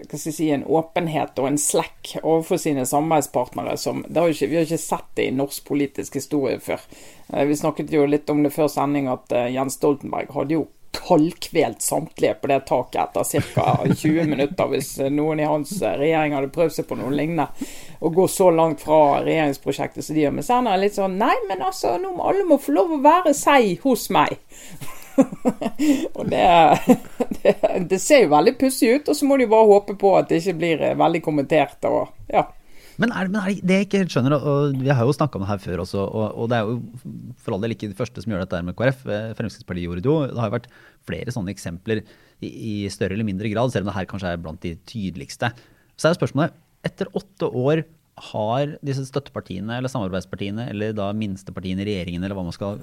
hva 0.03 0.17
skal 0.17 0.29
jeg 0.31 0.37
si, 0.37 0.47
en 0.53 0.65
åpenhet 0.65 1.39
og 1.41 1.49
en 1.49 1.59
slekk 1.61 2.13
overfor 2.21 2.61
sine 2.61 2.85
samarbeidspartnere 2.87 3.77
som 3.81 4.03
har 4.15 4.31
ikke, 4.31 4.47
Vi 4.47 4.59
har 4.59 4.67
ikke 4.67 4.81
sett 4.81 5.09
det 5.15 5.27
i 5.27 5.35
norsk 5.35 5.65
politisk 5.67 6.19
historie 6.19 6.59
før. 6.63 6.83
Eh, 7.33 7.45
vi 7.45 7.55
snakket 7.55 7.93
jo 7.93 8.05
litt 8.05 8.29
om 8.29 8.43
det 8.43 8.53
før 8.55 8.69
sending 8.71 9.09
at 9.11 9.31
eh, 9.31 9.51
Jens 9.55 9.79
Stoltenberg 9.79 10.33
hadde 10.35 10.59
jo 10.59 10.67
kaldkvelt 10.97 11.81
samtlige 11.81 12.33
på 12.41 12.49
det 12.51 12.59
taket 12.67 13.17
etter 13.17 13.41
ca. 13.53 13.67
20 13.95 14.27
minutter, 14.27 14.67
hvis 14.71 14.97
noen 15.13 15.39
i 15.39 15.47
hans 15.47 15.71
regjering 15.81 16.35
hadde 16.35 16.51
prøvd 16.53 16.77
seg 16.77 16.87
på 16.89 16.97
noe 16.99 17.13
lignende. 17.13 17.47
Å 17.99 18.11
gå 18.13 18.27
så 18.31 18.49
langt 18.51 18.83
fra 18.83 19.21
regjeringsprosjektet 19.25 20.05
som 20.05 20.17
de 20.17 20.25
gjør. 20.25 20.37
Men 20.39 20.47
senere 20.47 20.77
er 20.77 20.83
litt 20.83 20.97
sånn 20.97 21.17
Nei, 21.21 21.35
men 21.49 21.63
altså, 21.65 21.95
nå 22.01 22.15
må 22.17 22.27
alle 22.29 22.47
må 22.47 22.59
få 22.61 22.75
lov 22.75 22.97
å 22.97 23.01
være 23.03 23.35
seg 23.37 23.77
hos 23.85 24.09
meg. 24.13 24.37
Og 26.17 26.27
det, 26.29 26.43
det, 27.39 27.55
det, 27.89 27.99
ser 28.01 28.25
jo 28.25 28.33
veldig 28.35 28.53
pussig 28.59 28.93
ut, 28.95 29.09
og 29.09 29.17
så 29.17 29.27
må 29.29 29.39
de 29.39 29.49
bare 29.49 29.69
håpe 29.71 29.97
på 29.99 30.13
at 30.19 30.29
det 30.29 30.41
ikke 30.43 30.59
blir 30.61 30.83
eh, 30.89 30.97
veldig 30.99 31.23
kommentert. 31.25 31.77
og 31.89 32.13
ja. 32.31 32.45
Men, 32.97 33.13
er, 33.13 33.29
men 33.29 33.39
er 33.41 33.57
det 33.61 33.79
jeg 33.79 33.87
ikke 33.87 34.01
helt 34.01 34.13
skjønner, 34.13 34.35
og 34.37 34.77
vi 34.81 34.89
har 34.89 35.05
jo 35.05 35.13
snakka 35.13 35.37
om 35.37 35.45
det 35.45 35.51
her 35.51 35.61
før 35.61 35.83
også, 35.83 36.05
og, 36.05 36.27
og, 36.33 36.47
det 36.49 36.57
er 36.57 36.69
jo 36.69 37.33
for 37.43 37.55
all 37.55 37.65
del 37.65 37.75
ikke 37.75 37.91
de 37.91 37.97
første 37.97 38.23
som 38.23 38.33
gjør 38.33 38.45
dette 38.45 38.61
med 38.65 38.77
KrF. 38.77 39.03
Eh, 39.05 39.33
Fremskrittspartiet 39.37 39.85
gjorde 39.85 40.05
det 40.05 40.09
jo. 40.11 40.19
Det 40.31 40.41
har 40.41 40.49
jo 40.49 40.57
vært 40.57 40.71
flere 41.07 41.33
sånne 41.33 41.53
eksempler 41.53 42.01
i, 42.03 42.49
i, 42.49 42.73
større 42.93 43.17
eller 43.17 43.27
mindre 43.27 43.51
grad, 43.53 43.73
selv 43.73 43.85
om 43.85 43.91
det 43.91 43.99
her 43.99 44.09
kanskje 44.09 44.33
er 44.33 44.41
blant 44.41 44.63
de 44.65 44.73
tydeligste. 44.89 45.51
Så 45.97 46.09
er 46.09 46.15
jo 46.15 46.21
spørsmålet, 46.21 46.57
etter 46.87 47.09
åtte 47.17 47.49
år 47.49 47.83
har 48.17 48.77
disse 48.85 49.05
støttepartiene 49.05 49.77
eller 49.77 49.91
samarbeidspartiene 49.91 50.69
eller 50.71 50.95
da 50.97 51.11
minstepartiene 51.13 51.83
i 51.83 51.89
regjeringen 51.91 52.23
eller 52.23 52.37
hva 52.37 52.47
man 52.47 52.55
skal 52.55 52.79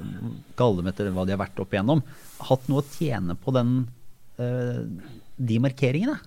kalle 0.58 0.78
dem 0.78 0.90
etter 0.92 1.10
hva 1.14 1.24
de 1.26 1.34
har 1.34 1.42
vært 1.42 1.58
opp 1.62 1.74
igjennom, 1.74 2.04
hatt 2.50 2.68
noe 2.70 2.84
å 2.84 2.92
tjene 2.94 3.34
på 3.42 3.54
den, 3.56 3.72
uh, 4.38 4.84
de 5.36 5.58
markeringene? 5.64 6.20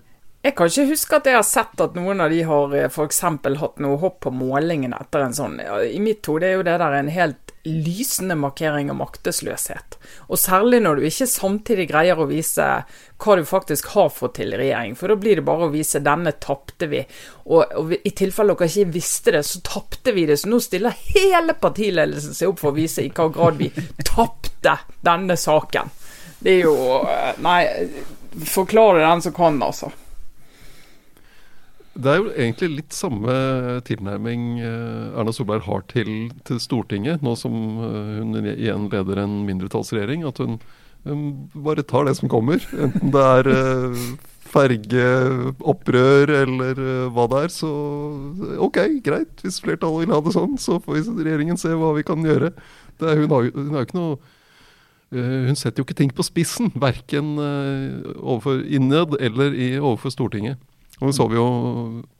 Jeg 0.48 0.54
kan 0.56 0.70
ikke 0.70 0.88
huske 0.88 1.16
at 1.18 1.26
jeg 1.28 1.36
har 1.36 1.44
sett 1.44 1.80
at 1.84 1.96
noen 1.98 2.22
av 2.24 2.32
de 2.32 2.38
har 2.48 2.72
eh, 2.72 2.86
f.eks. 2.88 3.18
hatt 3.60 3.82
noe 3.84 3.98
hopp 4.00 4.22
på 4.24 4.30
målingen 4.32 4.94
etter 4.96 5.26
en 5.26 5.34
sånn. 5.36 5.58
I 5.60 5.98
mitt 6.00 6.24
hode 6.24 6.48
er 6.48 6.54
jo 6.56 6.62
det 6.64 6.78
der 6.80 6.96
en 6.96 7.10
helt 7.12 7.52
lysende 7.68 8.32
markering 8.40 8.88
av 8.88 8.96
maktesløshet. 8.96 9.98
Og 10.32 10.40
særlig 10.40 10.80
når 10.86 10.96
du 10.96 11.04
ikke 11.10 11.28
samtidig 11.28 11.90
greier 11.90 12.16
å 12.16 12.30
vise 12.30 12.70
hva 13.20 13.36
du 13.36 13.44
faktisk 13.44 13.90
har 13.92 14.08
fått 14.14 14.38
til 14.38 14.56
i 14.56 14.62
regjering. 14.62 14.96
For 14.96 15.12
da 15.12 15.18
blir 15.20 15.36
det 15.36 15.44
bare 15.50 15.68
å 15.68 15.74
vise 15.74 16.00
'denne 16.00 16.32
tapte 16.40 16.88
vi'. 16.88 17.04
Og, 17.44 17.76
og 17.82 17.94
i 17.98 18.16
tilfelle 18.16 18.56
dere 18.56 18.72
ikke 18.72 18.96
visste 18.96 19.36
det, 19.36 19.44
så 19.44 19.60
tapte 19.60 20.16
vi 20.16 20.24
det. 20.32 20.40
Så 20.40 20.48
nå 20.48 20.64
stiller 20.64 20.96
hele 21.12 21.60
partiledelsen 21.60 22.32
seg 22.32 22.54
opp 22.54 22.64
for 22.64 22.72
å 22.72 22.78
vise 22.80 23.04
i 23.04 23.12
hva 23.12 23.28
grad 23.36 23.60
vi 23.60 23.68
tapte 24.16 24.78
denne 25.04 25.36
saken. 25.36 25.92
Det 26.40 26.56
er 26.56 26.68
jo 26.70 27.04
Nei, 27.44 27.62
Nei, 28.32 28.92
det 28.96 29.08
den 29.10 29.28
som 29.28 29.32
kan, 29.44 29.62
altså. 29.62 29.92
Det 31.98 32.10
er 32.12 32.20
jo 32.20 32.28
egentlig 32.30 32.68
litt 32.76 32.94
samme 32.94 33.32
tilnærming 33.86 34.42
eh, 34.62 35.18
Erna 35.18 35.32
Solberg 35.34 35.64
har 35.66 35.82
til, 35.90 36.28
til 36.46 36.60
Stortinget, 36.62 37.24
nå 37.26 37.32
som 37.38 37.56
eh, 37.82 38.12
hun 38.20 38.38
igjen 38.38 38.86
leder 38.92 39.24
en 39.24 39.40
mindretallsregjering. 39.48 40.22
At 40.28 40.38
hun, 40.38 40.60
hun, 41.08 41.24
bare 41.58 41.82
tar 41.82 42.06
det 42.06 42.14
som 42.20 42.30
kommer. 42.30 42.62
Enten 42.78 43.10
det 43.14 43.24
er 43.40 43.50
uh, 43.50 44.06
fergeopprør 44.46 46.34
eller 46.44 46.84
hva 47.10 47.26
det 47.34 47.42
er. 47.48 47.54
Så 47.56 47.72
OK, 48.62 48.78
greit. 49.02 49.34
Hvis 49.42 49.58
flertallet 49.64 50.06
vil 50.06 50.14
ha 50.14 50.22
det 50.22 50.36
sånn, 50.38 50.54
så 50.62 50.78
får 50.84 51.00
vi 51.00 51.26
regjeringen 51.26 51.58
se 51.58 51.74
hva 51.74 51.90
vi 51.98 52.06
kan 52.06 52.22
gjøre. 52.22 52.54
Er, 53.02 53.24
hun, 53.24 53.30
har, 53.34 53.50
hun 53.58 53.74
har 53.74 53.82
jo 53.82 53.90
ikke 53.90 54.02
noe 54.02 54.18
hun 55.08 55.56
setter 55.56 55.80
jo 55.80 55.86
ikke 55.86 55.96
ting 55.96 56.10
på 56.12 56.20
spissen, 56.20 56.68
verken 56.76 57.38
overfor 57.40 58.58
innad 58.60 59.14
eller 59.24 59.54
overfor 59.80 60.12
Stortinget. 60.12 60.60
Og 60.98 61.14
så 61.14 61.26
vi 61.30 61.38
jo 61.38 61.48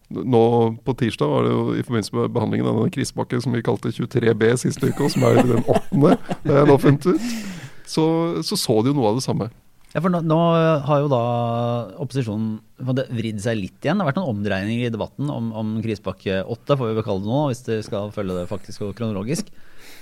nå 0.09 0.43
på 0.87 0.95
tirsdag, 0.97 1.29
var 1.29 1.45
det 1.45 1.53
jo 1.53 1.63
i 1.77 1.85
forbindelse 1.85 2.17
med 2.17 2.33
behandlingen 2.33 2.69
av 2.71 2.79
denne 2.79 2.93
krisepakken 2.95 3.43
som 3.45 3.55
vi 3.55 3.65
kalte 3.65 3.93
23B 3.93 4.55
siste 4.63 4.89
uke, 4.89 5.05
og 5.05 5.13
som 5.13 5.27
er 5.29 5.43
den 5.43 5.65
åttende, 5.69 6.15
jeg 6.49 6.69
nå 6.71 6.77
funnet 6.81 7.09
ut. 7.11 7.33
Så, 7.89 8.05
så, 8.45 8.57
så 8.57 8.79
de 8.83 8.93
jo 8.93 8.97
noe 8.97 9.11
av 9.13 9.19
det 9.19 9.25
samme. 9.27 9.51
Ja, 9.95 10.03
for 10.05 10.13
nå, 10.13 10.21
nå 10.29 10.39
har 10.85 11.01
jo 11.01 11.09
da 11.09 11.23
opposisjonen 12.05 12.59
vridd 12.85 13.41
seg 13.41 13.57
litt 13.57 13.81
igjen. 13.81 13.97
Det 13.97 14.05
har 14.05 14.11
vært 14.11 14.19
noen 14.21 14.35
omdreininger 14.35 14.89
i 14.89 14.93
debatten 14.93 15.31
om, 15.33 15.49
om 15.57 15.71
krisepakke 15.85 16.43
8, 16.45 16.77
får 16.77 16.93
vi 16.93 17.05
kalle 17.07 17.25
det 17.25 17.33
nå, 17.33 17.41
hvis 17.49 17.65
det 17.69 17.79
skal 17.87 18.13
følge 18.13 18.37
det 18.37 18.51
faktisk 18.51 18.85
og 18.85 18.93
kronologisk. 18.99 19.49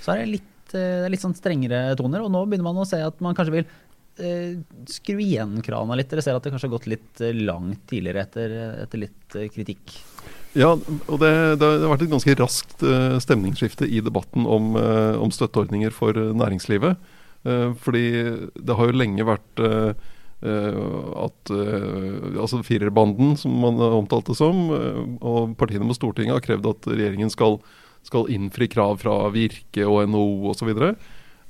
Så 0.03 0.11
er 0.11 0.21
det 0.21 0.33
litt, 0.35 0.75
eh, 0.75 1.07
litt 1.11 1.23
sånn 1.23 1.37
strengere 1.37 1.95
toner, 1.99 2.25
og 2.25 2.33
nå 2.33 2.43
begynner 2.43 2.67
man 2.67 2.83
å 2.83 2.87
se 2.89 2.99
at 3.03 3.23
man 3.23 3.37
kanskje 3.37 3.55
vil 3.55 3.63
eh, 3.63 3.86
skru 4.89 5.19
igjen 5.21 5.61
krana 5.65 5.97
litt. 5.97 6.09
Dere 6.11 6.23
ser 6.25 6.37
at 6.37 6.45
det 6.45 6.53
kanskje 6.53 6.69
har 6.69 6.75
gått 6.77 6.89
litt 6.89 7.21
eh, 7.21 7.35
langt 7.35 7.83
tidligere 7.91 8.23
etter, 8.25 8.55
etter 8.85 9.03
litt 9.03 9.37
eh, 9.37 9.49
kritikk. 9.53 9.93
Ja, 10.57 10.71
og 10.73 11.19
det, 11.21 11.31
det, 11.61 11.67
har 11.67 11.91
vært 11.91 12.07
et 12.07 12.13
ganske 12.13 12.33
raskt 12.39 12.83
stemningsskifte 13.21 13.85
i 13.85 13.99
debatten 14.01 14.47
om, 14.49 14.71
om 14.73 15.29
støtteordninger 15.29 15.93
for 15.93 16.17
næringslivet. 16.17 16.97
fordi 17.83 18.05
det 18.55 18.77
har 18.79 18.89
jo 18.89 18.95
lenge 18.97 19.27
vært 19.27 19.61
at 19.61 21.51
altså 21.51 22.63
firerbanden, 22.65 23.35
som 23.37 23.53
man 23.61 23.77
omtalte 23.85 24.33
som, 24.33 24.71
og 25.21 25.53
partiene 25.61 25.85
på 25.91 25.99
Stortinget 25.99 26.39
har 26.39 26.45
krevd 26.47 26.71
at 26.71 26.89
regjeringen 26.89 27.29
skal, 27.29 27.59
skal 28.07 28.25
innfri 28.33 28.71
krav 28.71 28.97
fra 29.03 29.19
Virke 29.35 29.85
og 29.85 30.09
NHO 30.09 30.55
osv. 30.55 30.73
Uh, 30.73 30.95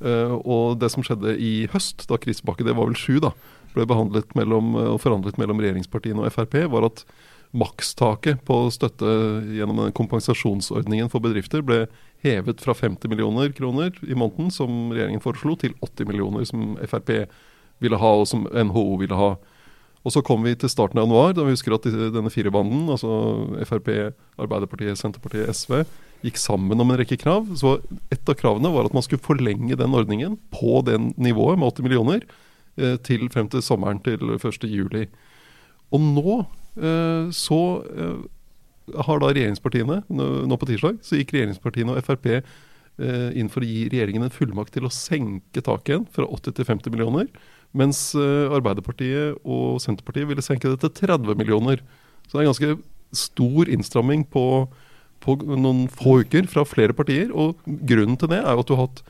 og 0.01 0.77
det 0.81 0.91
som 0.93 1.05
skjedde 1.05 1.33
i 1.41 1.67
høst, 1.73 2.05
da 2.09 2.19
krisepakke 2.21 2.65
det 2.67 2.75
var 2.77 2.89
vel 2.89 2.99
sju, 2.99 3.17
da, 3.23 3.31
ble 3.73 3.87
behandlet 3.89 4.35
mellom, 4.37 4.75
og 4.77 5.01
forhandlet 5.03 5.39
mellom 5.41 5.61
regjeringspartiene 5.63 6.23
og 6.23 6.33
Frp, 6.33 6.59
var 6.73 6.89
at 6.89 7.03
makstaket 7.57 8.41
på 8.45 8.57
støtte 8.75 9.07
gjennom 9.55 9.79
den 9.85 9.93
kompensasjonsordningen 9.95 11.09
for 11.11 11.23
bedrifter 11.23 11.63
ble 11.65 11.85
hevet 12.25 12.61
fra 12.63 12.75
50 12.75 13.07
millioner 13.11 13.53
kroner 13.55 13.93
i 14.03 14.17
måneden, 14.17 14.51
som 14.53 14.89
regjeringen 14.91 15.23
foreslo, 15.23 15.55
til 15.59 15.75
80 15.85 16.09
millioner, 16.09 16.47
som 16.49 16.75
Frp 16.89 17.13
ville 17.83 18.01
ha, 18.01 18.11
og 18.17 18.27
som 18.29 18.47
NHO 18.49 18.97
ville 19.01 19.17
ha. 19.17 19.35
Og 20.05 20.13
Så 20.13 20.23
kom 20.23 20.43
vi 20.45 20.55
til 20.55 20.71
starten 20.71 20.99
av 20.99 21.07
januar, 21.07 21.33
da 21.35 21.43
vi 21.43 21.53
husker 21.55 21.75
at 21.75 21.87
denne 21.87 22.31
firebanden, 22.31 22.87
altså 22.93 23.09
Frp, 23.67 23.89
Arbeiderpartiet, 24.39 24.99
Senterpartiet, 24.99 25.51
SV, 25.51 25.83
gikk 26.25 26.39
sammen 26.41 26.79
om 26.81 26.91
en 26.91 26.99
rekke 26.99 27.19
krav. 27.21 27.49
Så 27.59 27.77
Et 28.13 28.29
av 28.29 28.37
kravene 28.39 28.71
var 28.73 28.87
at 28.87 28.95
man 28.95 29.05
skulle 29.05 29.23
forlenge 29.23 29.77
den 29.77 29.95
ordningen 29.95 30.37
på 30.51 30.81
den 30.87 31.13
nivået 31.17 31.59
med 31.59 31.73
80 31.73 31.87
millioner 31.87 32.21
eh, 32.77 32.97
til 33.03 33.29
frem 33.29 33.49
til 33.49 33.61
sommeren 33.61 33.99
til 34.03 34.17
1.7. 34.37 35.07
Og 35.91 36.01
nå 36.01 36.45
Eh, 36.77 37.29
så 37.33 37.59
eh, 37.97 38.95
har 39.03 39.19
da 39.19 39.33
regjeringspartiene, 39.33 40.01
nå 40.07 40.57
på 40.59 40.69
tirsdag, 40.69 41.01
så 41.03 41.19
gikk 41.19 41.33
regjeringspartiene 41.35 41.95
og 41.95 42.03
Frp 42.05 42.29
inn 42.97 43.49
for 43.53 43.61
å 43.61 43.67
gi 43.67 43.83
regjeringen 43.91 44.23
en 44.25 44.33
fullmakt 44.33 44.71
til 44.73 44.87
å 44.87 44.89
senke 44.89 45.61
taket 45.61 45.91
igjen 45.91 46.05
fra 46.15 46.25
80 46.33 46.55
til 46.57 46.65
50 46.65 46.93
millioner. 46.95 47.27
Mens 47.77 47.99
Arbeiderpartiet 48.17 49.35
og 49.45 49.77
Senterpartiet 49.83 50.25
ville 50.31 50.41
senke 50.41 50.71
det 50.71 50.79
til 50.81 50.89
30 51.05 51.37
millioner. 51.37 51.83
Så 52.25 52.31
det 52.31 52.39
er 52.39 52.47
en 52.47 52.49
ganske 52.49 52.71
stor 53.13 53.69
innstramming 53.69 54.23
på, 54.33 54.45
på 55.27 55.37
noen 55.59 55.85
få 55.91 56.21
uker 56.23 56.47
fra 56.49 56.63
flere 56.67 56.95
partier. 56.95 57.31
Og 57.35 57.59
grunnen 57.65 58.17
til 58.19 58.31
det 58.31 58.41
er 58.41 58.51
jo 58.53 58.63
at 58.63 58.69
du 58.69 58.75
har 58.75 58.85
hatt 58.85 59.01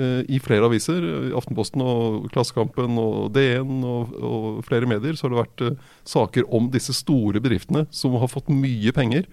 uh, 0.00 0.22
i 0.26 0.40
flere 0.42 0.66
aviser, 0.68 1.04
eh, 1.06 1.36
Aftenposten 1.38 1.84
og 1.84 2.30
Klassekampen 2.34 2.98
og 3.00 3.30
DN 3.36 3.84
og, 3.86 4.14
og, 4.18 4.48
flere 4.66 4.88
medier, 4.90 5.16
så 5.18 5.26
har 5.26 5.34
det 5.34 5.42
vært 5.42 5.66
uh, 5.68 5.92
saker 6.08 6.48
om 6.56 6.70
disse 6.72 6.96
store 6.96 7.42
bedriftene 7.42 7.86
som 7.94 8.18
har 8.20 8.32
fått 8.32 8.50
mye 8.52 8.94
penger 8.96 9.28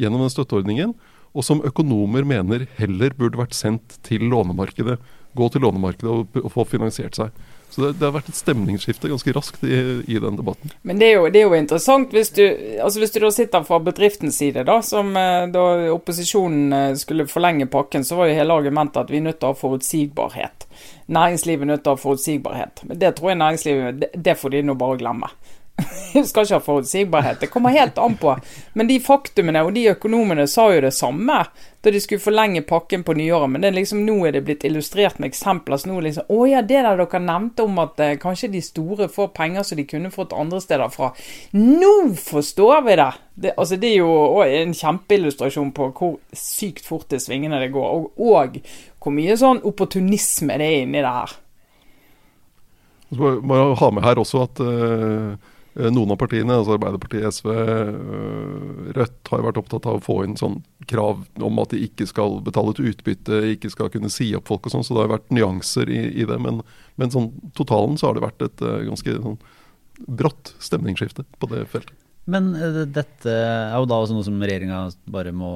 gjennom 0.00 0.24
den 0.24 0.32
støtteordningen, 0.32 0.94
og 1.34 1.44
som 1.46 1.62
økonomer 1.66 2.26
mener 2.26 2.64
heller 2.78 3.14
burde 3.18 3.38
vært 3.38 3.56
sendt 3.58 3.96
til 4.06 4.22
lånemarkedet. 4.30 4.96
Gå 5.34 5.48
til 5.50 5.64
lånemarkedet 5.66 6.10
og, 6.10 6.38
og 6.38 6.50
få 6.54 6.66
finansiert 6.70 7.18
seg. 7.18 7.34
Så 7.74 7.80
det, 7.80 7.88
det, 7.98 8.06
har 8.06 8.12
vært 8.14 8.28
et 8.30 8.38
stemningsskifte 8.38 9.08
ganske 9.10 9.32
raskt 9.34 9.64
i, 9.66 9.78
i 10.06 10.18
den 10.22 10.36
debatten. 10.38 10.70
Men 10.86 11.00
det 11.00 11.08
er, 11.08 11.16
jo, 11.16 11.30
det 11.34 11.40
er 11.40 11.48
jo, 11.48 11.56
interessant 11.58 12.12
hvis 12.14 12.30
du, 12.36 12.44
altså 12.78 13.02
hvis 13.02 13.14
du 13.16 13.18
da 13.24 13.30
sitter 13.34 13.64
fra 13.66 13.80
bedriftens 13.82 14.38
side, 14.38 14.62
da, 14.68 14.76
som 14.86 15.10
eh, 15.18 15.48
da 15.50 15.64
opposisjonen 15.90 16.76
eh, 16.78 16.92
skulle 17.00 17.26
forlenge 17.26 17.66
pakken, 17.72 18.06
så 18.06 18.20
var 18.20 18.30
jo 18.30 18.38
hele 18.38 18.54
argumentet 18.54 19.00
at 19.02 19.10
vi 19.10 19.18
er 19.18 19.26
nødt 19.26 19.40
til 19.40 19.50
å 19.50 19.56
ha 19.56 19.58
forutsigbarhet. 19.58 20.68
Næringslivet 21.18 21.66
er 21.66 21.72
nødt 21.72 21.82
til 21.82 21.90
å 21.90 21.96
ha 21.96 22.02
forutsigbarhet. 22.04 22.84
Men 22.86 23.02
det 23.02 23.10
tror 23.18 23.32
jeg 23.32 23.42
næringslivet 23.42 24.00
det, 24.04 24.12
det 24.30 24.38
får 24.38 24.54
de 24.54 24.62
nå 24.68 24.78
bare 24.78 25.00
glemme. 25.02 25.32
Du 26.14 26.24
skal 26.24 26.46
ikke 26.46 26.58
ha 26.58 26.62
forutsigbarhet. 26.62 27.40
Det 27.40 27.50
kommer 27.50 27.74
helt 27.74 27.98
an 27.98 28.16
på. 28.20 28.36
Men 28.72 28.86
de 28.86 29.00
faktumene 29.02 29.64
og 29.66 29.72
de 29.74 29.88
økonomene 29.90 30.46
sa 30.50 30.68
jo 30.70 30.82
det 30.84 30.94
samme 30.94 31.40
da 31.84 31.92
de 31.92 32.00
skulle 32.00 32.22
forlenge 32.22 32.62
pakken 32.64 33.02
på 33.04 33.16
nyåret. 33.18 33.50
Men 33.50 33.64
det 33.64 33.74
liksom, 33.74 34.04
nå 34.06 34.14
er 34.24 34.36
det 34.36 34.44
blitt 34.46 34.64
illustrert 34.64 35.18
med 35.18 35.32
eksempler. 35.32 35.76
Så 35.76 35.90
nå 35.90 35.98
er 35.98 36.06
liksom, 36.06 36.30
Å 36.30 36.46
ja, 36.48 36.62
det 36.62 36.80
der 36.86 37.00
dere 37.00 37.20
nevnte 37.20 37.66
om 37.66 37.80
at 37.82 38.00
eh, 38.00 38.14
kanskje 38.20 38.52
de 38.54 38.62
store 38.64 39.10
får 39.12 39.32
penger 39.36 39.66
som 39.66 39.80
de 39.80 39.86
kunne 39.90 40.12
fått 40.14 40.32
andre 40.32 40.62
steder 40.64 40.92
fra. 40.94 41.10
Nå 41.58 41.94
forstår 42.22 42.84
vi 42.86 42.98
det! 43.00 43.10
det 43.34 43.54
altså, 43.58 43.76
det 43.82 43.90
er 43.90 43.98
jo 43.98 44.12
også 44.14 44.60
en 44.62 44.76
kjempeillustrasjon 44.80 45.72
på 45.76 45.90
hvor 45.98 46.18
sykt 46.32 46.86
fort 46.86 47.10
det 47.10 47.20
svingene 47.24 47.60
det 47.60 47.72
går. 47.74 47.98
Og, 47.98 48.12
og 48.16 48.60
hvor 49.02 49.12
mye 49.12 49.36
sånn 49.36 49.60
opportunisme 49.66 50.56
det 50.62 50.70
er 50.70 50.86
inni 50.86 51.02
det 51.02 51.16
her. 51.18 51.34
Så 53.14 53.34
må 53.44 53.58
jeg 53.58 53.76
ha 53.82 53.90
med 53.94 54.06
her 54.06 54.18
også 54.22 54.46
at 54.46 54.62
uh, 54.64 55.52
noen 55.74 56.12
av 56.14 56.18
partiene, 56.20 56.54
altså 56.54 56.76
Arbeiderpartiet, 56.76 57.26
SV, 57.34 57.48
uh, 57.50 58.92
Rødt, 58.94 59.18
har 59.32 59.42
vært 59.42 59.58
opptatt 59.58 59.88
av 59.90 59.98
å 59.98 60.04
få 60.04 60.20
inn 60.26 60.36
sånn 60.38 60.60
krav 60.90 61.24
om 61.42 61.58
at 61.62 61.74
de 61.74 61.82
ikke 61.88 62.06
skal 62.06 62.38
betale 62.46 62.74
ut 62.74 62.82
utbytte, 62.92 63.40
ikke 63.56 63.72
skal 63.72 63.90
kunne 63.90 64.12
si 64.12 64.30
opp 64.38 64.46
folk 64.50 64.68
og 64.68 64.76
sånn. 64.76 64.86
Så 64.86 64.94
det 64.94 65.02
har 65.06 65.14
vært 65.16 65.34
nyanser 65.34 65.90
i, 65.90 66.00
i 66.22 66.28
det. 66.30 66.38
Men, 66.42 66.62
men 67.00 67.14
sånn 67.14 67.32
totalen 67.58 67.98
så 67.98 68.10
har 68.10 68.18
det 68.18 68.26
vært 68.28 68.46
et 68.46 68.64
uh, 68.66 68.78
ganske 68.86 69.18
sånn 69.18 69.38
brått 70.06 70.54
stemningsskifte 70.62 71.26
på 71.38 71.50
det 71.50 71.66
feltet. 71.72 71.98
Men 72.24 72.54
uh, 72.56 72.82
dette 72.88 73.28
er 73.28 73.74
jo 73.76 73.88
da 73.88 74.00
også 74.00 74.16
noe 74.16 74.24
som 74.24 74.40
regjeringa 74.40 74.78
bare 75.12 75.32
må 75.36 75.50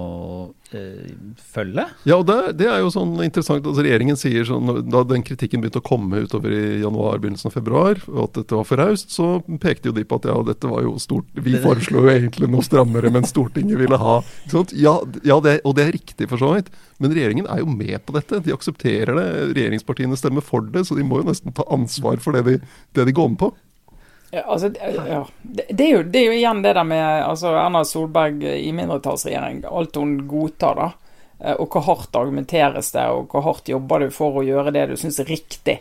øh, 0.77 1.13
følge? 1.41 1.87
Ja, 2.05 2.19
og 2.19 2.27
det, 2.29 2.37
det, 2.61 2.67
er 2.69 2.83
jo 2.83 2.91
sånn 2.93 3.15
interessant. 3.25 3.65
Altså 3.65 3.85
Regjeringen 3.85 4.19
sier 4.21 4.45
sånn, 4.45 4.69
Da 4.93 5.01
den 5.09 5.25
kritikken 5.25 5.63
begynte 5.63 5.81
å 5.81 5.87
komme 5.87 6.21
utover 6.27 6.53
i 6.53 6.83
januar, 6.83 7.23
begynnelsen 7.23 7.49
av 7.49 7.57
februar, 7.57 8.03
og 8.13 8.21
at 8.27 8.41
dette 8.43 8.59
var 8.59 8.69
for 8.69 8.83
raust, 8.83 9.15
så 9.15 9.31
pekte 9.63 9.89
jo 9.89 9.97
de 9.97 10.05
på 10.09 10.19
at 10.21 10.29
ja, 10.29 10.37
dette 10.51 10.69
var 10.69 10.85
jo 10.85 10.97
stort 11.01 11.41
Vi 11.41 11.57
foreslo 11.63 12.05
jo 12.05 12.13
egentlig 12.13 12.51
noe 12.53 12.67
strammere, 12.67 13.13
men 13.15 13.25
Stortinget 13.29 13.81
ville 13.81 14.01
ha 14.01 14.19
Ja, 14.77 14.99
ja 15.25 15.39
det, 15.45 15.59
og 15.65 15.79
det 15.79 15.87
er 15.87 15.97
riktig 15.97 16.29
for 16.29 16.43
så 16.43 16.53
vidt. 16.59 16.69
Men 17.01 17.15
regjeringen 17.17 17.49
er 17.49 17.63
jo 17.63 17.71
med 17.73 17.97
på 18.05 18.13
dette. 18.17 18.43
De 18.45 18.53
aksepterer 18.53 19.17
det. 19.17 19.29
Regjeringspartiene 19.57 20.21
stemmer 20.21 20.45
for 20.45 20.69
det, 20.69 20.85
så 20.89 20.99
de 20.99 21.07
må 21.07 21.23
jo 21.23 21.31
nesten 21.31 21.57
ta 21.57 21.65
ansvar 21.73 22.21
for 22.21 22.37
det 22.37 22.45
de, 22.45 22.59
det 22.99 23.09
de 23.09 23.17
går 23.17 23.33
med 23.33 23.41
på. 23.41 23.55
Ja, 24.31 24.43
altså, 24.43 24.71
ja. 25.09 25.27
Det, 25.43 25.85
er 25.85 25.91
jo, 25.91 26.03
det, 26.03 26.19
er 26.19 26.25
jo, 26.27 26.33
igjen 26.37 26.63
det 26.63 26.75
der 26.77 26.85
med 26.85 27.05
altså 27.25 27.55
Erna 27.57 27.85
Solberg 27.85 28.45
i 28.45 28.73
mindretallsregjering. 28.77 29.63
Alt 29.65 29.97
hun 29.97 30.19
godtar, 30.29 30.77
da. 30.77 30.89
Eh, 31.41 31.55
og 31.55 31.73
hvor 31.73 31.87
hardt 31.87 32.17
argumenteres 32.19 32.93
det, 32.93 33.07
og 33.09 33.33
hvor 33.33 33.47
hardt 33.47 33.71
jobber 33.71 34.05
du 34.05 34.15
for 34.15 34.41
å 34.41 34.47
gjøre 34.47 34.75
det 34.75 34.89
du 34.91 34.97
syns 35.01 35.21
er 35.23 35.31
riktig, 35.31 35.79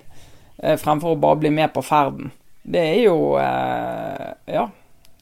eh, 0.61 0.77
fremfor 0.79 1.15
å 1.15 1.21
bare 1.21 1.41
bli 1.43 1.51
med 1.53 1.73
på 1.75 1.83
ferden. 1.85 2.31
Det 2.63 2.83
er 2.83 3.01
jo 3.07 3.37
eh, 3.41 4.27
Ja. 4.57 4.67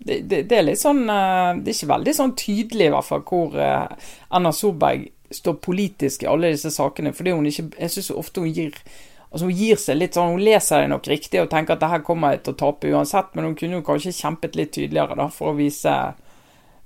Det, 0.06 0.20
det, 0.28 0.52
er 0.52 0.66
litt 0.68 0.78
sånn 0.78 1.06
Det 1.08 1.72
er 1.72 1.72
ikke 1.72 1.88
veldig 1.88 2.14
sånn 2.14 2.34
tydelig, 2.38 2.90
i 2.90 2.92
hvert 2.94 3.08
fall, 3.08 3.22
hvor 3.26 3.54
Erna 3.56 4.52
Solberg 4.54 5.06
står 5.34 5.56
politisk 5.64 6.26
i 6.26 6.28
alle 6.30 6.52
disse 6.52 6.70
sakene. 6.70 7.14
Fordi 7.16 7.32
hun 7.34 7.48
ikke 7.48 7.70
Jeg 7.80 7.94
syns 7.94 8.12
ofte 8.12 8.44
hun 8.44 8.52
gir 8.54 8.76
Altså 9.36 9.50
Hun 9.50 9.58
gir 9.60 9.76
seg 9.76 9.98
litt 9.98 10.16
sånn, 10.16 10.38
hun 10.38 10.46
leser 10.48 10.86
det 10.86 10.92
nok 10.94 11.08
riktig 11.12 11.42
og 11.42 11.50
tenker 11.52 11.76
at 11.76 11.82
det 11.82 11.90
her 11.92 12.04
kommer 12.08 12.32
jeg 12.32 12.46
til 12.46 12.54
å 12.54 12.60
tape 12.62 12.88
uansett, 12.88 13.34
men 13.36 13.50
hun 13.50 13.56
kunne 13.60 13.82
jo 13.82 13.84
kanskje 13.84 14.14
kjempet 14.16 14.54
litt 14.56 14.70
tydeligere 14.72 15.18
da, 15.20 15.26
for 15.28 15.52
å 15.52 15.58
vise, 15.58 15.92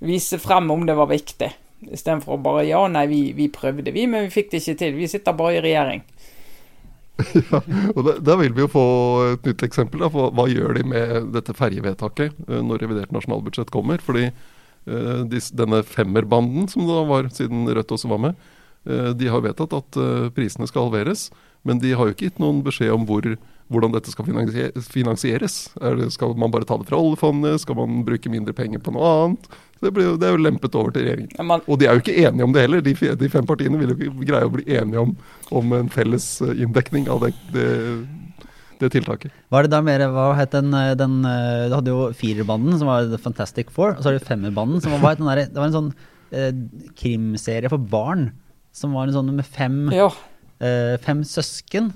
vise 0.01 0.39
frem 0.41 0.71
om 0.73 0.87
det 0.89 0.95
var 0.97 1.11
viktig. 1.11 1.51
Istedenfor 1.93 2.39
bare 2.41 2.63
ja, 2.65 2.79
nei, 2.89 3.03
vi, 3.11 3.19
vi, 3.37 3.51
prøvde 3.53 3.93
vi, 3.93 4.07
men 4.09 4.25
vi 4.25 4.33
fikk 4.33 4.49
det 4.49 4.63
ikke 4.63 4.79
til. 4.79 4.97
Vi 4.97 5.09
sitter 5.11 5.35
bare 5.37 5.59
i 5.59 5.61
regjering. 5.61 6.01
ja, 7.51 7.59
og 7.93 7.99
da, 8.07 8.15
da, 8.31 8.37
vil 8.39 8.55
vi 8.57 8.63
jo 8.63 8.71
få 8.73 8.85
et 9.35 9.45
nytt 9.45 9.65
eksempel. 9.67 10.01
Da, 10.01 10.09
for 10.15 10.33
Hva 10.33 10.47
gjør 10.49 10.73
de 10.79 10.87
med 10.89 11.29
dette 11.35 11.53
ferjevedtaket 11.53 12.33
uh, 12.47 12.63
når 12.65 12.81
revidert 12.81 13.13
nasjonalbudsjett 13.13 13.69
kommer? 13.75 14.01
Fordi 14.01 14.31
dis, 15.29 15.51
denne 15.53 15.83
femmerbanden 15.85 16.65
som 16.71 16.87
det 16.87 16.97
var, 17.11 17.27
siden 17.35 17.67
Rødt 17.69 17.91
også 17.93 18.09
var 18.09 18.23
med, 18.25 18.49
uh, 18.89 19.11
de 19.13 19.29
har 19.29 19.45
vedtatt 19.45 19.77
at 19.83 20.01
prisene 20.33 20.65
skal 20.71 20.87
halveres. 20.87 21.27
Men 21.67 21.79
de 21.81 21.93
har 21.93 22.07
jo 22.07 22.15
ikke 22.15 22.29
gitt 22.29 22.41
noen 22.41 22.61
beskjed 22.65 22.91
om 22.93 23.05
hvor, 23.07 23.25
hvordan 23.69 23.95
dette 23.95 24.11
skal 24.13 24.27
finansieres. 24.27 25.57
Det, 25.75 26.11
skal 26.15 26.35
man 26.39 26.53
bare 26.53 26.67
ta 26.67 26.77
det 26.79 26.87
fra 26.89 26.99
oljefondet? 26.99 27.63
Skal 27.63 27.77
man 27.79 28.03
bruke 28.07 28.31
mindre 28.31 28.55
penger 28.55 28.83
på 28.83 28.93
noe 28.95 29.09
annet? 29.23 29.49
Det, 29.79 29.91
blir, 29.95 30.15
det 30.19 30.27
er 30.27 30.35
jo 30.35 30.43
lempet 30.43 30.75
over 30.75 30.95
til 30.95 31.05
regjeringen. 31.07 31.35
Man, 31.47 31.63
og 31.67 31.79
de 31.79 31.87
er 31.87 31.95
jo 31.95 32.03
ikke 32.03 32.15
enige 32.19 32.47
om 32.47 32.55
det 32.55 32.63
heller. 32.65 32.83
De, 32.83 32.95
de, 33.19 33.31
fem 33.31 33.47
partiene 33.47 33.79
vil 33.79 33.93
jo 33.93 33.97
ikke 33.99 34.31
greie 34.31 34.47
å 34.47 34.53
bli 34.55 34.65
enige 34.75 35.03
om, 35.03 35.13
om 35.55 35.75
en 35.77 35.91
felles 35.91 36.31
eh, 36.43 36.63
inndekning 36.65 37.07
av 37.11 37.23
det, 37.23 37.31
det, 37.55 37.67
det 38.81 38.91
tiltaket. 38.95 39.35
Hva 39.51 39.61
er 39.61 39.69
det 39.69 39.73
da 39.75 39.83
mer, 39.85 40.03
hva 40.15 40.31
het 40.39 40.55
den, 40.55 40.73
eh, 40.75 40.95
den 40.99 41.21
eh, 41.27 41.67
Du 41.71 41.77
hadde 41.77 41.95
jo 41.95 42.09
firerbanden, 42.15 42.75
som 42.79 42.91
var 42.91 43.07
The 43.11 43.21
Fantastic 43.21 43.71
Four. 43.75 43.95
Og 43.95 44.03
så 44.03 44.11
har 44.11 44.19
du 44.19 44.27
femmerbanden, 44.27 44.83
som 44.83 44.95
var, 44.99 45.19
der, 45.19 45.45
det 45.47 45.59
var 45.59 45.69
en 45.69 45.77
sånn 45.77 45.93
eh, 46.35 46.51
krimserie 46.99 47.71
for 47.71 47.79
barn. 47.79 48.31
Som 48.75 48.95
var 48.95 49.07
en 49.07 49.15
sånn 49.15 49.31
med 49.35 49.47
fem 49.47 49.87
ja 49.95 50.11
uh, 50.63 50.95
fem 51.03 51.23
søsken 51.27 51.91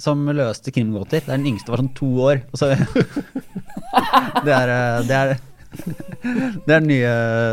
som 0.00 0.24
løste 0.32 0.72
krimgåter. 0.72 1.22
Der 1.26 1.36
den 1.36 1.48
yngste 1.52 1.72
var 1.72 1.82
sånn 1.82 1.94
to 1.96 2.08
år. 2.24 2.42
Så 2.56 2.72
Det 4.46 4.54
er 4.56 4.74
eh, 4.74 5.06
Det 5.08 5.16
er 5.16 5.38
det 6.66 6.72
er 6.74 6.80
den 6.80 6.88
nye, 6.90 7.10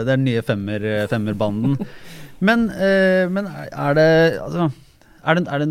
det 0.08 0.13
er 0.16 0.22
nye 0.22 0.42
femmer, 0.42 0.86
femmerbanden. 1.12 1.76
Men, 2.42 2.63
eh, 2.74 3.28
men 3.30 3.46
er 3.46 3.98
det 3.98 4.08
altså, 4.42 4.72
er 5.22 5.38
det, 5.38 5.44
er 5.46 5.62
det, 5.62 5.68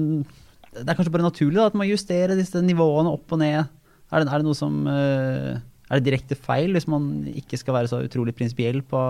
det 0.76 0.84
er 0.86 0.98
kanskje 0.98 1.14
bare 1.16 1.26
naturlig 1.26 1.58
da, 1.58 1.66
at 1.72 1.78
man 1.78 1.90
justerer 1.90 2.38
disse 2.38 2.62
nivåene 2.62 3.10
opp 3.10 3.34
og 3.34 3.40
ned? 3.42 3.66
Er 4.12 4.22
det, 4.22 4.28
er 4.30 4.38
det 4.38 4.46
noe 4.46 4.54
som 4.54 4.84
eh, 4.86 5.58
Er 5.90 5.98
det 5.98 6.06
direkte 6.06 6.38
feil 6.38 6.76
hvis 6.76 6.86
man 6.90 7.26
ikke 7.34 7.58
skal 7.58 7.80
være 7.80 7.90
så 7.90 8.04
utrolig 8.06 8.36
prinsipiell 8.38 8.78
på, 8.86 9.02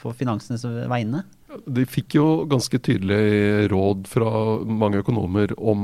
på 0.00 0.14
finansenes 0.16 0.64
vegne? 0.64 1.24
De 1.50 1.82
fikk 1.88 2.14
jo 2.14 2.24
ganske 2.50 2.78
tydelig 2.78 3.70
råd 3.72 4.06
fra 4.10 4.30
mange 4.62 5.00
økonomer 5.02 5.50
om, 5.58 5.80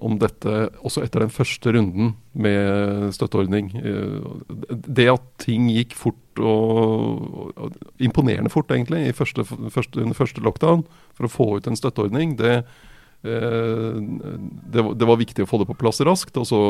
om, 0.00 0.16
dette 0.20 0.70
også 0.80 1.02
etter 1.04 1.26
den 1.26 1.34
første 1.34 1.74
runden 1.76 2.14
med 2.32 3.12
støtteordning. 3.12 3.68
Det 4.70 5.08
at 5.12 5.26
ting 5.44 5.68
gikk 5.74 5.92
fort 5.98 6.40
og, 6.40 7.76
imponerende 8.00 8.52
fort, 8.52 8.72
egentlig, 8.72 9.12
første, 9.18 9.44
første, 9.44 10.00
under 10.00 10.16
første 10.16 10.44
lockdown 10.44 10.86
for 11.18 11.28
å 11.28 11.32
få 11.34 11.50
ut 11.58 11.68
en 11.68 11.76
støtteordning, 11.76 12.38
det, 12.40 12.62
eh, 13.20 14.00
det, 14.00 14.88
det, 14.88 15.10
var 15.12 15.20
viktig 15.20 15.44
å 15.44 15.50
få 15.52 15.60
det 15.60 15.68
på 15.68 15.76
plass 15.84 16.00
raskt. 16.06 16.40
Og 16.40 16.48
så 16.48 16.60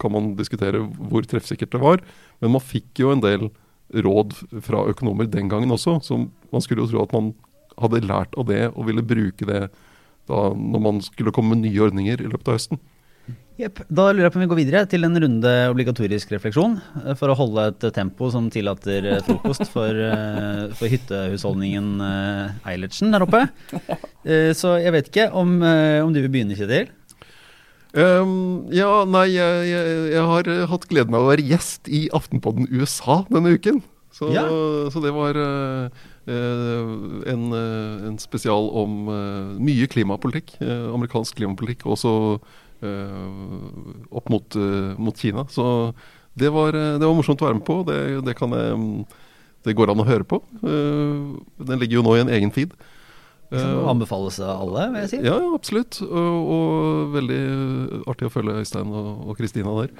kan 0.00 0.12
man 0.12 0.34
diskutere 0.36 0.84
hvor 1.00 1.24
treffsikkert 1.24 1.72
det 1.78 1.84
var. 1.86 2.04
Men 2.44 2.58
man 2.58 2.64
fikk 2.64 3.00
jo 3.00 3.14
en 3.14 3.24
del 3.24 3.48
råd 3.90 4.36
fra 4.62 4.84
økonomer 4.92 5.32
den 5.32 5.48
gangen 5.48 5.72
også, 5.74 5.96
som 6.04 6.28
man 6.52 6.62
skulle 6.62 6.84
jo 6.84 6.92
tro 6.92 7.08
at 7.08 7.16
man 7.16 7.32
hadde 7.82 8.04
lært 8.06 8.36
av 8.38 8.48
det 8.50 8.64
og 8.70 8.86
ville 8.88 9.04
bruke 9.06 9.48
det 9.48 9.66
da 10.30 10.40
når 10.54 10.82
man 10.84 11.02
skulle 11.02 11.32
komme 11.34 11.56
med 11.56 11.64
nye 11.66 11.84
ordninger 11.88 12.22
i 12.22 12.30
løpet 12.30 12.50
av 12.50 12.58
høsten. 12.58 12.82
Yep. 13.60 13.82
Da 13.92 14.06
lurer 14.08 14.24
jeg 14.24 14.32
på 14.32 14.38
om 14.38 14.44
vi 14.44 14.48
går 14.48 14.58
videre 14.62 14.80
til 14.88 15.04
en 15.04 15.18
runde 15.20 15.50
obligatorisk 15.68 16.30
refleksjon. 16.32 16.78
Eh, 17.02 17.16
for 17.18 17.32
å 17.32 17.36
holde 17.36 17.66
et 17.68 17.84
tempo 17.96 18.30
som 18.32 18.48
tillater 18.52 19.08
eh, 19.10 19.20
frokost 19.26 19.66
for, 19.74 19.92
eh, 19.92 20.70
for 20.78 20.92
hyttehusholdningen 20.92 22.00
Eilertsen 22.64 23.12
der 23.12 23.26
oppe. 23.26 23.44
Så 24.56 24.74
jeg 24.80 24.94
vet 24.94 25.10
ikke 25.10 25.28
om, 25.36 25.60
om 25.64 26.10
du 26.12 26.20
vil 26.22 26.32
begynne, 26.32 26.56
Kjetil? 26.56 26.90
Um, 27.90 28.68
ja, 28.70 29.02
nei, 29.08 29.24
jeg, 29.32 29.62
jeg, 29.66 29.94
jeg, 30.12 30.26
har 30.30 30.50
hatt 30.70 30.84
gleden 30.92 31.16
av 31.16 31.24
å 31.24 31.30
være 31.32 31.42
gjest 31.48 31.88
i 31.90 32.04
Aftenpodden 32.14 32.68
USA 32.70 33.22
denne 33.32 33.56
uken. 33.56 33.80
Så, 34.14 34.28
ja. 34.34 34.44
så 34.92 35.02
det 35.02 35.10
var 35.16 35.38
uh, 35.40 36.04
en, 36.28 37.44
eh, 37.56 38.06
en, 38.10 38.18
spesial 38.20 38.68
om 38.76 39.08
eh, 39.08 39.56
mye 39.60 39.88
klimapolitikk. 39.90 40.58
amerikansk 40.60 41.40
klimapolitikk, 41.40 41.86
også 41.86 42.40
opp 42.80 44.30
mot, 44.32 44.56
mot, 44.96 45.18
Kina. 45.20 45.44
Så 45.52 45.92
det 46.32 46.48
var, 46.48 46.72
det 46.72 47.04
var, 47.04 47.12
morsomt 47.12 47.42
å 47.42 47.50
være 47.50 47.58
med 47.58 47.66
på. 47.66 47.82
Det, 47.84 47.98
det, 48.24 48.32
jeg, 48.40 49.04
det, 49.66 49.74
går 49.76 49.92
an 49.92 50.00
å 50.00 50.06
høre 50.08 50.24
på. 50.24 50.38
Den 50.64 51.76
ligger 51.76 51.98
jo 51.98 52.04
nå 52.06 52.14
i 52.16 52.22
en 52.22 52.32
egen 52.32 52.54
feed. 52.54 52.72
Som 53.52 53.84
anbefales 53.90 54.38
av 54.40 54.62
alle, 54.64 54.86
vil 54.94 55.02
jeg 55.02 55.12
si. 55.12 55.20
Ja, 55.28 55.36
absolutt. 55.52 56.00
Og, 56.06 56.48
og 56.56 57.12
veldig 57.18 57.42
artig 58.08 58.30
å 58.30 58.32
følge 58.32 58.62
Øystein 58.62 58.96
og 58.96 59.36
Kristina 59.36 59.76
der. 59.82 59.92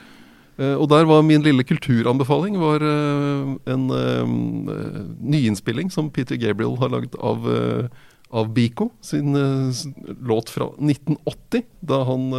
Eh, 0.61 0.77
og 0.77 0.91
der 0.93 1.09
var 1.09 1.25
min 1.25 1.45
lille 1.45 1.65
kulturanbefaling 1.65 2.59
var 2.61 2.85
eh, 2.85 3.55
en 3.73 3.87
uh, 3.89 4.35
nyinnspilling 5.25 5.89
som 5.93 6.11
Peter 6.13 6.37
Gabriel 6.41 6.77
har 6.83 6.93
lagd 6.93 7.17
av, 7.17 7.49
av 8.31 8.53
Biko, 8.55 8.91
sin 9.01 9.33
låt 10.21 10.53
fra 10.53 10.71
1980. 10.77 11.65
Da 11.81 12.03
han 12.09 12.31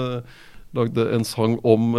lagde 0.71 1.07
en 1.15 1.25
sang 1.27 1.57
om 1.67 1.95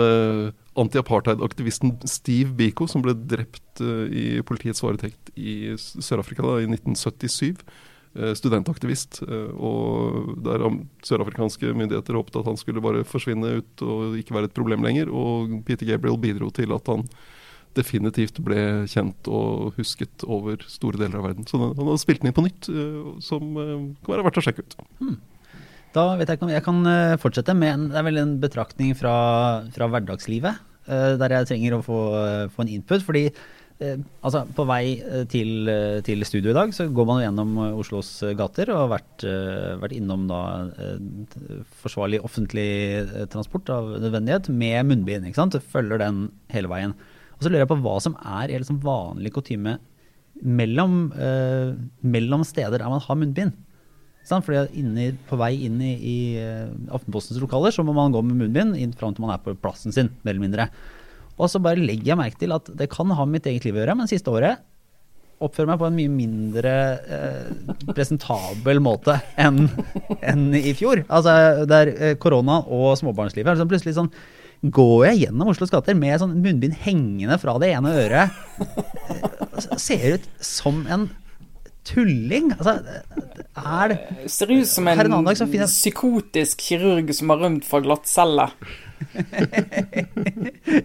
anti-apartheid-aktivisten 0.81 1.99
Steve 2.09 2.55
Biko, 2.57 2.87
som 2.89 3.05
ble 3.05 3.13
drept 3.13 3.83
i 3.83 4.41
politiets 4.49 4.81
varetekt 4.85 5.33
i 5.37 5.75
Sør-Afrika 5.77 6.47
i 6.63 6.71
1977. 6.71 7.61
Eh, 8.13 8.35
studentaktivist. 8.37 9.23
Eh, 9.25 9.53
og 9.57 10.35
der 10.45 10.67
sørafrikanske 11.07 11.71
myndigheter 11.73 12.19
håpet 12.19 12.43
at 12.43 12.49
han 12.51 12.59
skulle 12.61 12.83
bare 12.85 13.07
forsvinne 13.09 13.55
ut 13.63 13.85
og 13.87 14.19
ikke 14.21 14.35
være 14.37 14.51
et 14.51 14.57
problem 14.57 14.85
lenger. 14.85 15.09
Og 15.09 15.63
Peter 15.65 15.89
Gabriel 15.89 16.21
bidro 16.21 16.51
til 16.53 16.75
at 16.77 16.91
han 16.93 17.07
definitivt 17.73 18.37
ble 18.45 18.85
kjent 18.93 19.31
og 19.33 19.79
husket 19.79 20.27
over 20.29 20.61
store 20.69 21.01
deler 21.01 21.23
av 21.23 21.31
verden. 21.31 21.49
Så 21.49 21.57
han 21.57 21.89
har 21.89 22.03
spilt 22.03 22.21
den 22.21 22.29
inn 22.29 22.37
på 22.37 22.45
nytt, 22.45 22.69
eh, 22.69 23.15
som 23.25 23.57
kan 23.57 24.13
være 24.13 24.27
verdt 24.29 24.43
å 24.43 24.45
sjekke 24.45 24.67
ut. 24.67 24.77
Hmm. 25.01 25.17
Da 25.97 26.05
vet 26.17 26.29
jeg 26.29 26.37
ikke 26.37 26.49
om 26.49 26.53
jeg 26.53 26.65
kan 26.69 26.85
fortsette 27.21 27.57
med 27.57 27.73
en, 27.73 27.89
det 27.93 27.99
er 28.01 28.05
vel 28.05 28.21
en 28.21 28.37
betraktning 28.41 28.93
fra, 28.97 29.17
fra 29.73 29.89
hverdagslivet. 29.93 30.69
Der 30.89 31.33
jeg 31.37 31.49
trenger 31.49 31.77
å 31.77 31.83
få, 31.85 31.99
få 32.53 32.65
en 32.65 32.71
input. 32.73 33.05
fordi 33.05 33.27
altså, 34.23 34.45
På 34.57 34.67
vei 34.69 34.99
eh, 35.01 35.25
til, 35.31 35.69
eh, 35.71 36.01
til, 36.07 36.25
studio 36.29 36.53
i 36.53 36.57
dag 36.57 36.75
så 36.75 36.89
går 36.93 37.09
man 37.09 37.23
gjennom 37.23 37.57
Oslos 37.81 38.11
gater 38.39 38.73
og 38.73 38.85
har 38.85 38.93
vært, 38.97 39.25
vært 39.83 39.97
innom 39.97 40.27
da 40.31 40.43
forsvarlig 41.83 42.23
offentlig 42.23 42.69
transport 43.33 43.73
av 43.73 43.95
nødvendighet 44.03 44.51
med 44.53 44.91
munnbind. 44.91 45.27
ikke 45.27 45.41
sant? 45.41 45.59
Følger 45.73 46.03
den 46.03 46.29
hele 46.53 46.71
veien. 46.73 46.95
Og 47.37 47.43
Så 47.43 47.51
lurer 47.51 47.65
jeg 47.65 47.73
på 47.73 47.81
hva 47.83 47.97
som 48.03 48.15
er 48.23 48.55
liksom 48.55 48.83
vanlig 48.85 49.33
kutyme 49.35 49.79
mellom, 50.43 51.13
eh, 51.13 51.75
mellom, 52.03 52.45
steder 52.45 52.79
der 52.79 52.89
man 52.89 53.01
har 53.01 53.17
munnbind. 53.17 53.53
Fordi 54.23 54.69
inni, 54.79 55.13
På 55.27 55.37
vei 55.37 55.65
inn 55.67 55.81
i, 55.83 55.95
i 55.99 56.19
Aftenpostens 56.89 57.41
lokaler 57.43 57.75
så 57.75 57.83
må 57.83 57.93
man 57.93 58.13
gå 58.13 58.23
med 58.23 58.39
munnbind 58.39 58.77
inn 58.79 58.93
fram 58.93 59.15
til 59.15 59.27
man 59.27 59.35
er 59.35 59.43
på 59.43 59.57
plassen 59.59 59.93
sin, 59.93 60.11
mer 60.23 60.31
eller 60.37 60.47
mindre. 60.47 60.69
Og 61.41 61.49
så 61.51 61.61
bare 61.63 61.81
legger 61.81 62.13
jeg 62.13 62.21
merke 62.21 62.41
til 62.41 62.53
at 62.55 62.69
det 62.77 62.91
kan 62.93 63.11
ha 63.11 63.25
med 63.25 63.39
mitt 63.39 63.49
eget 63.51 63.67
liv 63.67 63.79
å 63.79 63.83
gjøre, 63.83 63.97
men 63.99 64.11
siste 64.11 64.33
året 64.33 64.61
oppfører 65.43 65.73
meg 65.73 65.81
på 65.81 65.89
en 65.89 65.97
mye 65.97 66.13
mindre 66.13 66.75
eh, 67.17 67.73
presentabel 67.91 68.79
måte 68.83 69.17
enn 69.41 69.65
en 70.21 70.45
i 70.55 70.75
fjor. 70.79 71.03
Altså 71.09 71.67
det 71.69 71.81
er 71.81 71.91
eh, 71.97 72.15
korona 72.23 72.61
og 72.63 72.95
småbarnslivet. 73.01 73.55
Altså, 73.55 73.67
plutselig 73.71 73.97
sånn 73.99 74.13
går 74.63 75.09
jeg 75.09 75.25
gjennom 75.25 75.51
Oslos 75.51 75.73
gater 75.73 75.97
med 75.99 76.21
sånn 76.23 76.37
munnbind 76.39 76.77
hengende 76.85 77.39
fra 77.43 77.57
det 77.63 77.73
ene 77.75 77.97
øret. 78.05 78.39
Eh, 78.63 79.75
ser 79.81 80.21
ut 80.21 80.31
som 80.39 80.85
en 80.87 81.09
tulling. 81.89 82.53
Altså, 82.55 82.79
er 83.59 83.93
det 83.93 84.31
Ser 84.31 84.55
ut 84.55 84.69
som 84.71 84.87
en, 84.89 85.03
en 85.03 85.67
psykotisk 85.67 86.63
kirurg 86.69 87.11
som 87.17 87.35
har 87.35 87.43
rømt 87.43 87.67
fra 87.67 87.83
glattcelle. 87.83 88.49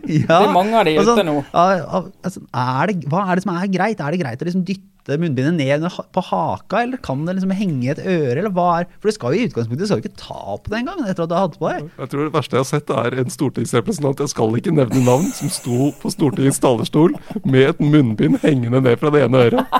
ja, 0.07 0.27
det 0.27 0.37
er 0.49 0.53
mange 0.55 0.77
av 0.77 0.85
de 0.87 0.93
altså, 0.99 1.15
ute 1.17 1.25
nå. 1.27 1.39
Altså, 1.53 2.43
er 2.51 2.91
det, 2.91 3.09
hva 3.11 3.25
er 3.25 3.39
det 3.39 3.43
som 3.45 3.55
er 3.55 3.73
greit? 3.73 3.99
Er 4.03 4.13
det 4.13 4.21
greit 4.21 4.43
å 4.43 4.47
liksom 4.47 4.63
dytte 4.67 5.17
munnbindet 5.21 5.55
ned 5.55 5.85
på 6.15 6.23
haka, 6.29 6.81
eller 6.83 6.99
kan 7.03 7.21
det 7.27 7.37
liksom 7.37 7.53
henge 7.55 7.85
i 7.85 7.91
et 7.93 8.01
øre? 8.03 8.37
Eller 8.41 8.51
hva 8.55 8.67
er? 8.81 8.89
For 8.97 9.09
det 9.09 9.15
skal 9.15 9.35
jo 9.35 9.39
i 9.39 9.47
utgangspunktet 9.47 9.85
du 9.85 9.89
skal 9.91 10.01
jo 10.01 10.05
ikke 10.05 10.19
ta 10.19 10.57
på 10.57 10.73
det 10.73 10.81
engang 10.81 11.03
etter 11.05 11.23
at 11.23 11.31
du 11.31 11.35
har 11.37 11.47
hatt 11.47 11.59
på 11.59 11.71
deg. 11.71 11.87
Jeg 11.93 12.11
tror 12.13 12.27
Det 12.27 12.35
verste 12.35 12.57
jeg 12.57 12.65
har 12.65 12.69
sett, 12.71 12.95
er 13.03 13.19
en 13.23 13.35
stortingsrepresentant, 13.37 14.25
jeg 14.25 14.33
skal 14.35 14.59
ikke 14.59 14.75
nevne 14.75 15.03
navn, 15.07 15.31
som 15.37 15.53
sto 15.53 15.91
på 16.01 16.11
Stortingets 16.11 16.59
talerstol 16.63 17.15
med 17.45 17.71
et 17.71 17.83
munnbind 17.83 18.41
hengende 18.43 18.83
ned 18.83 18.99
fra 18.99 19.13
det 19.15 19.23
ene 19.27 19.47
øret. 19.47 19.77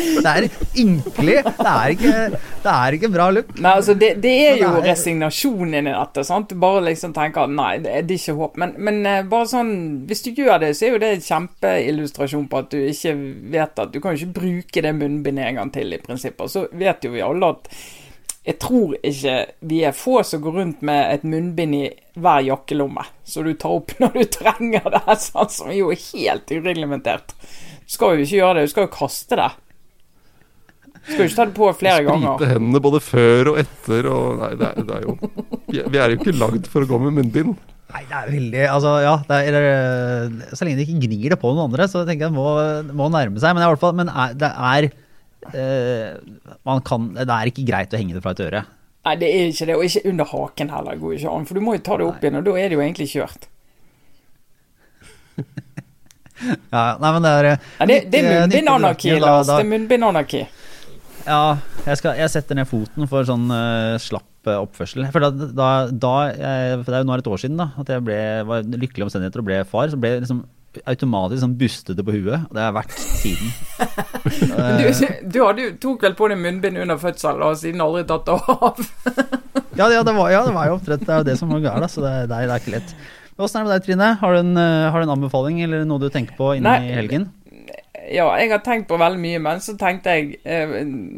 Det 0.00 0.32
er 0.32 0.46
ynkelig. 0.80 1.36
Det 1.46 1.66
er 1.72 1.94
ikke, 1.94 2.40
det 2.64 2.72
er 2.74 2.96
ikke 2.96 3.10
bra 3.12 3.28
look. 3.34 3.52
Nei, 3.58 3.74
altså 3.80 3.94
det, 3.98 4.12
det 4.24 4.34
er 4.46 4.58
jo 4.60 4.72
det 4.76 4.82
er... 4.82 4.88
resignasjon 4.90 5.76
inni 5.80 5.94
dette. 5.94 6.24
sant? 6.26 6.56
Bare 6.64 6.84
liksom 6.88 7.14
tenker 7.16 7.46
at 7.46 7.54
nei, 7.54 7.72
det, 7.84 7.94
det 8.08 8.16
er 8.16 8.22
ikke 8.22 8.36
håp. 8.40 8.58
Men, 8.62 8.74
men, 8.78 9.00
eh, 9.06 9.22
bare 9.30 9.48
sånn, 9.52 9.72
hvis 10.10 10.24
du 10.26 10.32
gjør 10.32 10.60
det, 10.64 10.74
så 10.78 10.88
er 10.88 10.94
jo 10.94 11.00
det 11.04 11.14
en 11.14 11.24
kjempeillustrasjon 11.28 12.50
på 12.50 12.64
at 12.64 12.74
du 12.74 12.78
ikke 12.82 13.16
vet 13.54 13.80
at 13.80 13.94
Du 13.94 13.98
kan 14.02 14.14
jo 14.14 14.22
ikke 14.22 14.40
bruke 14.40 14.84
det 14.84 14.94
munnbindet 14.96 15.48
en 15.48 15.62
gang 15.62 15.72
til, 15.74 15.94
i 15.94 16.02
prinsippet. 16.02 16.52
Så 16.52 16.66
vet 16.76 17.04
jo 17.04 17.14
vi 17.14 17.24
alle 17.24 17.54
at 17.56 17.72
jeg 18.40 18.56
tror 18.56 18.94
ikke 19.04 19.34
vi 19.68 19.82
er 19.84 19.96
få 19.96 20.22
som 20.24 20.40
går 20.42 20.54
rundt 20.56 20.84
med 20.86 21.00
et 21.12 21.24
munnbind 21.28 21.76
i 21.76 21.82
hver 22.20 22.40
jakkelomme, 22.46 23.04
så 23.24 23.44
du 23.44 23.52
tar 23.54 23.76
opp 23.76 23.92
når 24.00 24.16
du 24.16 24.22
trenger 24.38 24.86
det, 24.96 25.16
sånn 25.20 25.52
som 25.52 25.72
jo 25.74 25.90
er 25.92 26.00
helt 26.10 26.52
ureglementert. 26.52 27.34
Du 27.84 27.96
skal 27.96 28.16
jo 28.16 28.24
ikke 28.24 28.38
gjøre 28.38 28.56
det, 28.58 28.68
du 28.68 28.72
skal 28.72 28.86
jo 28.86 28.94
kaste 28.94 29.38
det. 29.40 29.50
Skal 31.06 31.24
jo 31.24 31.28
ikke 31.30 31.38
ta 31.38 31.46
det 31.48 31.56
på 31.56 31.68
flere 31.80 32.04
ganger. 32.06 32.34
Sprite 32.36 32.52
hendene 32.52 32.80
både 32.84 33.00
før 33.02 33.52
og 33.52 33.60
etter 33.62 34.08
og 34.10 34.40
Nei, 34.40 34.50
det 34.60 34.66
er, 34.68 34.86
det 34.86 34.96
er 34.98 35.06
jo 35.06 35.14
Vi 35.70 36.00
er 36.00 36.12
jo 36.12 36.18
ikke 36.20 36.34
lagd 36.36 36.68
for 36.70 36.84
å 36.84 36.90
gå 36.90 37.00
med 37.06 37.16
munnbind. 37.16 37.54
Nei, 37.90 38.02
det 38.06 38.18
er 38.18 38.28
veldig 38.30 38.66
Altså, 38.70 38.96
ja. 39.02 39.14
Er, 39.34 40.50
så 40.54 40.66
lenge 40.66 40.78
de 40.78 40.86
ikke 40.86 41.06
gnir 41.06 41.34
det 41.34 41.40
på 41.40 41.52
noen 41.52 41.70
andre, 41.70 41.88
så 41.90 42.04
tenker 42.04 42.28
jeg 42.28 42.34
det 42.34 42.36
må, 42.36 42.50
må 42.96 43.08
nærme 43.12 43.40
seg. 43.42 43.56
Men, 43.56 43.64
i 43.64 43.70
hvert 43.72 43.82
fall, 43.82 43.96
men 43.98 44.12
er, 44.12 44.36
det 44.38 44.50
er 44.50 44.90
uh, 45.56 46.76
kan, 46.86 47.08
Det 47.16 47.26
er 47.26 47.50
ikke 47.50 47.66
greit 47.72 47.96
å 47.96 48.00
henge 48.00 48.18
det 48.18 48.22
fra 48.24 48.36
et 48.36 48.44
øre. 48.46 48.62
Nei, 49.08 49.16
det 49.16 49.32
er 49.32 49.48
ikke 49.48 49.70
det. 49.70 49.78
Og 49.78 49.88
ikke 49.88 50.04
under 50.12 50.28
haken 50.34 50.74
heller. 50.76 51.00
går 51.00 51.16
ikke 51.16 51.32
an. 51.32 51.48
For 51.48 51.56
du 51.56 51.64
må 51.64 51.78
jo 51.78 51.82
ta 51.88 51.98
det 51.98 52.06
opp 52.06 52.22
igjen, 52.22 52.38
og 52.42 52.46
da 52.46 52.56
er 52.60 52.68
det 52.68 52.76
jo 52.76 52.84
egentlig 52.84 53.08
kjørt. 53.14 53.48
ja, 56.74 56.84
nei, 57.00 57.10
men 57.14 57.24
det 57.24 57.30
er 57.32 57.46
Nei, 57.48 57.86
Det, 57.88 58.00
det 58.12 58.20
er 58.20 58.32
munnbindanarki, 58.34 59.14
Lars. 59.24 59.48
Det 59.48 59.62
er 59.64 59.70
munnbindanarki. 59.70 60.42
Ja, 61.26 61.58
jeg, 61.84 61.98
skal, 62.00 62.16
jeg, 62.20 62.32
setter 62.32 62.58
ned 62.58 62.68
foten 62.70 63.08
for 63.10 63.26
sånn 63.28 63.50
uh, 63.52 63.98
slapp 64.00 64.26
oppførsel. 64.48 65.04
For 65.12 65.20
da, 65.20 65.28
da, 65.52 65.68
da 65.92 66.14
jeg, 66.30 66.78
for 66.80 66.88
Det 66.88 66.96
er 66.96 67.02
jo 67.02 67.08
nå 67.10 67.18
et 67.18 67.28
år 67.28 67.42
siden 67.42 67.60
da, 67.60 67.68
at 67.82 67.92
jeg 67.92 68.06
ble, 68.06 68.16
var 68.48 68.64
lykkelig 68.64 69.06
omstendigheter 69.06 69.42
og 69.42 69.50
ble 69.50 69.60
far. 69.68 69.92
Så 69.92 70.00
ble 70.00 70.14
jeg 70.14 70.24
liksom 70.24 70.40
automatisk 70.86 71.42
sånn 71.42 71.56
bustete 71.58 72.04
på 72.06 72.14
huet. 72.14 72.46
Det 72.54 72.62
har 72.62 72.74
vært 72.74 72.94
siden. 72.94 73.50
du, 74.78 74.86
du 75.26 75.38
jo, 75.40 75.70
tok 75.82 76.06
vel 76.06 76.16
på 76.18 76.30
deg 76.30 76.40
munnbind 76.40 76.78
under 76.84 77.00
fødsel 77.00 77.42
og 77.42 77.58
siden 77.58 77.82
aldri 77.84 78.04
tatt 78.08 78.28
det 78.28 78.36
av? 78.38 78.84
ja, 79.80 79.88
ja, 79.90 80.04
det 80.06 80.14
var, 80.14 80.30
ja, 80.32 80.44
det 80.46 80.54
var 80.56 80.70
jo 80.70 80.76
oppdrett. 80.78 81.02
det, 81.02 81.10
er 81.10 81.24
jo 81.24 81.30
det 81.32 81.40
som 81.40 81.52
var 81.52 81.64
galt. 81.66 81.90
Så 81.92 82.04
det, 82.04 82.14
det, 82.30 82.38
er, 82.38 82.48
det 82.48 82.54
er 82.54 82.62
ikke 82.62 82.76
lett. 82.78 82.94
Åssen 83.40 83.60
er 83.60 83.64
det 83.64 83.70
med 83.70 83.74
deg, 83.74 83.84
Trine? 83.88 84.08
Har 84.20 84.36
du, 84.36 84.42
en, 84.44 84.56
har 84.60 85.00
du 85.00 85.08
en 85.08 85.14
anbefaling 85.16 85.62
eller 85.64 85.86
noe 85.88 86.02
du 86.02 86.10
tenker 86.12 86.36
på 86.38 86.54
inn 86.58 86.68
i 86.68 86.94
helgen? 86.94 87.30
Ja, 88.10 88.26
jeg 88.40 88.50
har 88.50 88.58
tenkt 88.64 88.88
på 88.90 88.96
veldig 88.98 89.20
mye, 89.22 89.38
men 89.42 89.60
så 89.62 89.76
tenkte 89.78 90.14
jeg 90.16 90.40
eh, 90.42 90.72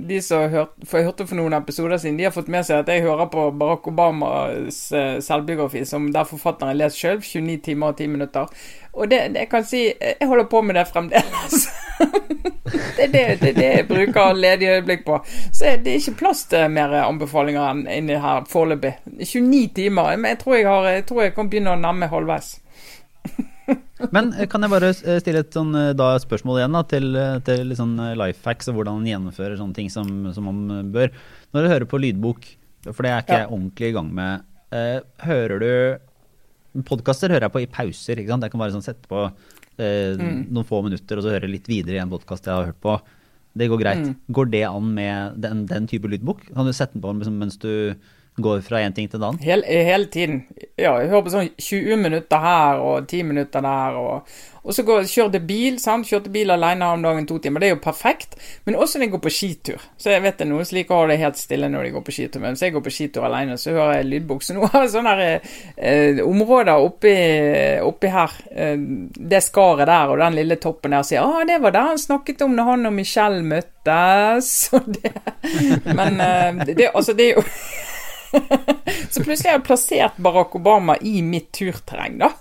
De 0.08 0.18
som 0.24 0.44
hørte, 0.52 0.86
for 0.88 1.00
jeg 1.00 1.08
hørte 1.08 1.26
for 1.30 1.38
noen 1.38 1.56
episoder 1.56 1.96
siden, 1.96 2.18
de 2.20 2.26
har 2.26 2.34
fått 2.34 2.50
med 2.52 2.66
seg 2.68 2.82
at 2.82 2.90
jeg 2.92 3.04
hører 3.06 3.30
på 3.32 3.46
Barack 3.56 3.88
Obamas 3.88 4.80
eh, 4.92 5.16
selvbiografi, 5.24 5.86
som 5.88 6.10
der 6.12 6.28
forfatteren 6.28 6.76
leser 6.76 6.98
sjøl, 6.98 7.22
29 7.24 7.62
timer 7.64 7.94
og 7.94 8.02
10 8.02 8.12
minutter. 8.12 8.64
Og 8.92 9.08
det, 9.08 9.22
jeg 9.32 9.48
kan 9.48 9.64
si 9.64 9.86
Jeg 9.88 10.28
holder 10.28 10.50
på 10.52 10.60
med 10.62 10.76
det 10.76 10.84
fremdeles. 10.90 11.64
det, 12.98 13.06
er 13.06 13.12
det, 13.14 13.24
det, 13.40 13.54
det 13.56 13.70
jeg 13.70 13.86
bruker 13.88 14.36
ledige 14.36 14.74
øyeblikk 14.76 15.06
på. 15.06 15.22
Så 15.52 15.78
det 15.84 15.94
er 15.94 16.02
ikke 16.02 16.18
plass 16.26 16.44
til 16.50 16.68
mer 16.70 16.92
anbefalinger 17.00 17.70
enn 17.70 17.86
inni 17.88 18.20
her 18.20 18.44
foreløpig. 18.52 18.98
29 19.06 19.68
timer. 19.80 20.12
Men 20.16 20.34
jeg 20.34 20.42
tror 20.44 20.58
jeg, 20.58 20.68
har, 20.68 20.90
jeg 20.98 21.06
tror 21.08 21.24
jeg 21.24 21.34
kan 21.38 21.48
begynne 21.48 21.72
å 21.72 21.80
nærme 21.80 22.10
halvveis. 22.12 22.58
Men 24.14 24.32
eh, 24.34 24.48
kan 24.50 24.64
jeg 24.64 24.72
bare 24.72 24.90
eh, 24.92 25.18
stille 25.22 25.42
et 25.44 25.54
sånn, 25.54 25.74
eh, 25.78 25.92
da, 25.98 26.14
spørsmål 26.22 26.60
igjen 26.60 26.78
da, 26.78 26.82
til, 26.90 27.18
til 27.46 27.74
sånn 27.78 27.94
life 28.18 28.42
hacks 28.48 28.70
og 28.70 28.78
hvordan 28.78 29.00
man 29.00 29.10
gjennomfører 29.10 29.58
sånne 29.60 29.78
ting 29.78 29.92
som, 29.92 30.08
som, 30.34 30.48
man 30.48 30.90
bør. 30.94 31.12
Når 31.54 31.64
du 31.64 31.72
hører 31.72 31.88
på 31.90 32.00
lydbok, 32.02 32.48
for 32.90 33.04
det 33.04 33.12
er 33.12 33.24
ikke 33.24 33.38
jeg 33.38 33.46
ja. 33.46 33.52
ordentlig 33.52 33.90
i 33.90 33.96
gang 33.96 34.08
med, 34.16 34.48
eh, 34.74 34.96
hører 35.26 35.62
du 35.62 35.72
Podkaster 36.88 37.28
hører 37.28 37.44
jeg 37.44 37.52
på 37.52 37.60
i 37.60 37.68
pauser. 37.68 38.16
ikke 38.16 38.32
sant? 38.32 38.46
Jeg 38.46 38.52
kan 38.54 38.62
bare 38.62 38.72
sånn 38.72 38.84
sette 38.84 39.04
på 39.04 39.26
eh, 39.26 40.14
mm. 40.16 40.46
noen 40.48 40.64
få 40.64 40.78
minutter 40.86 41.20
og 41.20 41.26
så 41.26 41.34
høre 41.34 41.50
litt 41.50 41.66
videre 41.68 41.98
i 41.98 42.00
en 42.00 42.12
podkast 42.12 42.48
jeg 42.48 42.54
har 42.56 42.70
hørt 42.70 42.78
på. 42.80 42.94
Det 43.60 43.68
går 43.68 43.80
greit. 43.82 44.06
Mm. 44.06 44.14
Går 44.38 44.48
det 44.54 44.62
an 44.70 44.86
med 44.96 45.36
den, 45.44 45.66
den, 45.68 45.88
type 45.90 46.08
lydbok? 46.08 46.46
Kan 46.48 46.64
du 46.64 46.72
sette 46.72 46.96
den 46.96 47.04
på 47.04 47.12
liksom, 47.18 47.36
mens 47.42 47.60
du 47.60 47.92
går 48.36 48.60
fra 48.64 48.80
én 48.80 48.94
ting 48.96 49.10
til 49.10 49.20
en 49.20 49.28
annen? 49.28 49.42
Hele, 49.44 49.66
hele, 49.68 50.06
tiden. 50.06 50.46
Ja, 50.80 50.94
jeg 51.00 51.10
hører 51.10 51.24
på 51.26 51.32
sånn 51.34 51.50
20 51.60 51.98
minutter 52.00 52.40
her 52.40 52.80
og 52.80 53.04
10 53.04 53.26
minutter 53.28 53.64
der. 53.64 53.98
Og, 54.00 54.30
og 54.62 54.72
så 54.76 54.84
går, 54.88 55.04
kjørte 55.10 55.40
bil. 55.44 55.76
sant? 55.82 56.08
Kjørte 56.08 56.32
bil 56.32 56.50
alene 56.54 56.88
om 56.94 57.04
dagen 57.04 57.28
to 57.28 57.36
timer. 57.44 57.60
Det 57.60 57.68
er 57.68 57.74
jo 57.74 57.82
perfekt. 57.84 58.38
Men 58.64 58.78
også 58.80 58.98
når 58.98 59.06
jeg 59.06 59.12
går 59.12 59.22
på 59.26 59.34
skitur. 59.36 59.84
Så 60.00 60.14
jeg 60.14 60.24
vet 60.24 60.40
det 60.40 60.48
noen 60.48 60.64
som 60.64 60.78
liker 60.78 60.96
å 60.96 61.02
ha 61.02 61.10
det 61.12 61.18
helt 61.20 61.42
stille 61.42 61.68
når 61.72 61.86
de 61.86 61.92
går 61.98 62.06
på 62.08 62.16
skitur. 62.16 62.40
Men 62.40 62.56
hvis 62.56 62.64
jeg 62.64 62.76
går 62.78 62.86
på 62.88 62.94
skitur 62.96 63.28
alene, 63.28 63.58
så 63.60 63.76
hører 63.76 64.00
jeg 64.00 64.10
lydbok. 64.14 64.46
Så 64.46 64.56
nå 64.56 64.64
har 64.64 64.86
jeg 64.86 64.94
sånne 64.96 65.14
her, 65.20 65.52
eh, 65.76 66.24
områder 66.24 66.88
oppi, 66.88 67.14
oppi 67.84 68.16
her. 68.16 68.40
Eh, 68.48 68.74
det 69.12 69.44
skaret 69.44 69.92
der 69.92 70.16
og 70.16 70.24
den 70.24 70.40
lille 70.40 70.56
toppen 70.62 70.96
der 70.96 71.04
sier 71.04 71.20
ah, 71.26 71.44
det 71.44 71.60
var 71.60 71.76
det 71.76 71.84
han 71.84 72.00
snakket 72.00 72.46
om 72.46 72.56
når 72.56 72.72
han 72.72 72.88
og 72.88 72.96
Michelle 72.96 73.44
møttes. 73.44 73.70
Det, 74.92 75.10
men 75.96 76.20
eh, 76.22 76.60
det, 76.68 76.92
altså, 76.94 77.12
det 77.18 77.24
er 77.32 77.40
jo 77.40 77.42
så 79.10 79.22
plutselig 79.22 79.50
har 79.50 79.58
jeg 79.58 79.66
plassert 79.66 80.22
Barack 80.22 80.56
Obama 80.56 80.96
i 81.00 81.20
mitt 81.22 81.52
turterreng, 81.56 82.18
da. 82.22 82.32